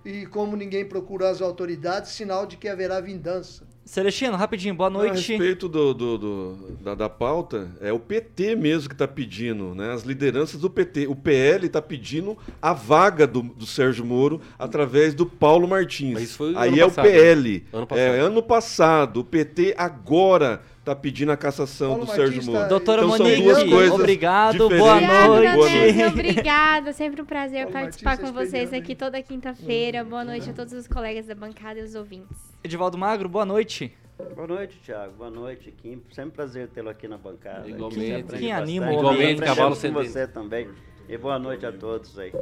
[0.07, 3.65] E como ninguém procurou as autoridades, sinal de que haverá vingança.
[3.85, 5.33] Celestino, rapidinho, boa A noite.
[5.33, 9.93] respeito do, do- do- da, da pauta, é o PT mesmo que está pedindo, né?
[9.93, 11.07] As lideranças do PT.
[11.09, 16.15] O PL está pedindo a vaga do, do Sérgio Moro através do Paulo Martins.
[16.15, 17.53] Mas isso foi Aí ano é passado, o PL.
[17.53, 17.63] né?
[17.73, 18.25] Ano É passado.
[18.27, 19.21] ano passado.
[19.21, 22.61] O PT agora está pedindo a cassação Paulo do Sérgio Martins Moro.
[22.61, 24.79] tá- Doutora Então Monique, obrigado, diferentes.
[24.79, 25.53] boa noite.
[25.57, 26.05] Boa noite.
[26.05, 30.05] Obrigada, sempre um prazer Paulo participar Martins, com vocês pediram, aqui toda quinta-feira.
[30.05, 32.37] Boa noite a todos os colegas da bancada e os ouvintes.
[32.63, 33.93] Edivaldo Magro, boa noite.
[34.35, 35.13] Boa noite, Thiago.
[35.19, 36.01] Boa noite, Kim.
[36.13, 37.69] Sempre um prazer tê-lo aqui na bancada.
[37.69, 38.37] Igualmente.
[38.39, 39.09] Quem anima o.
[39.09, 40.69] Aprendemos Cavalo com você também.
[41.09, 42.33] E boa noite a todos aí.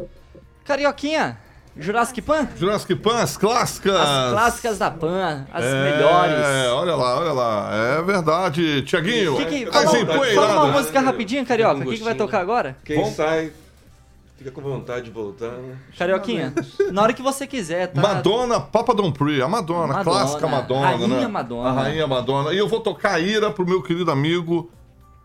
[0.64, 1.38] Carioquinha,
[1.76, 3.96] Jurassic Pan, Jurassic Pan, as clássicas.
[3.96, 6.70] as clássicas da Pan, as É, melhores.
[6.72, 7.70] olha lá, olha lá.
[7.98, 8.82] É verdade.
[8.82, 9.86] Tiaguinho, Que que, fala,
[10.34, 11.80] fala uma música rapidinho, Carioca.
[11.80, 12.76] O que, que vai tocar agora?
[12.84, 13.52] Quem Vamos- sai
[14.38, 15.76] fica com vontade de voltar, né?
[15.98, 16.52] Carioquinha,
[16.92, 18.00] na hora que você quiser, tá?
[18.00, 21.26] Madonna, Papa Don't Pre, a Madonna, Madonna, clássica Madonna, Rainha né?
[21.26, 21.68] Madonna.
[21.70, 22.52] A Rainha Madonna.
[22.52, 24.70] E eu vou tocar a ira pro meu querido amigo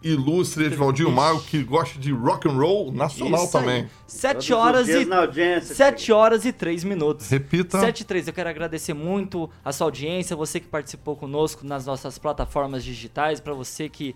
[0.02, 3.90] ilustre Edvaldinho Maio, que gosta de rock and roll nacional Isso também.
[4.08, 5.74] 7 Todos os horas e.
[5.74, 7.30] 7 horas e 3 minutos.
[7.30, 7.80] Repita.
[7.80, 11.86] 7 e 3, eu quero agradecer muito a sua audiência, você que participou conosco nas
[11.86, 14.16] nossas plataformas digitais, para você que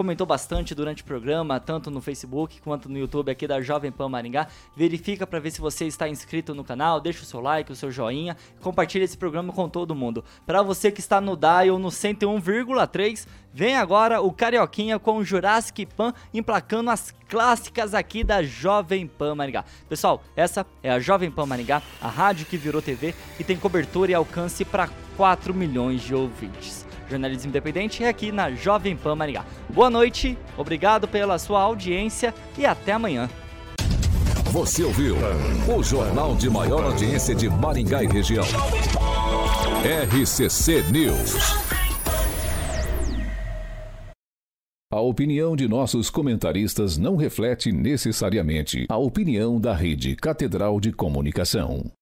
[0.00, 4.08] comentou bastante durante o programa, tanto no Facebook quanto no YouTube aqui da Jovem Pan
[4.08, 4.48] Maringá.
[4.74, 7.90] Verifica para ver se você está inscrito no canal, deixa o seu like, o seu
[7.90, 10.24] joinha, compartilha esse programa com todo mundo.
[10.46, 15.84] Para você que está no dial no 101,3, vem agora o Carioquinha com o Jurassic
[15.84, 19.66] Pan emplacando as clássicas aqui da Jovem Pan Maringá.
[19.86, 24.10] Pessoal, essa é a Jovem Pan Maringá, a rádio que virou TV e tem cobertura
[24.10, 24.88] e alcance para
[25.18, 26.88] 4 milhões de ouvintes.
[27.10, 29.44] Jornalismo Independente é aqui na Jovem Pan Maringá.
[29.68, 33.28] Boa noite, obrigado pela sua audiência e até amanhã.
[34.52, 35.16] Você ouviu
[35.68, 38.44] o jornal de maior audiência de Maringá e região.
[39.84, 41.70] RCC News.
[44.92, 51.92] A opinião de nossos comentaristas não reflete necessariamente a opinião da Rede Catedral de Comunicação.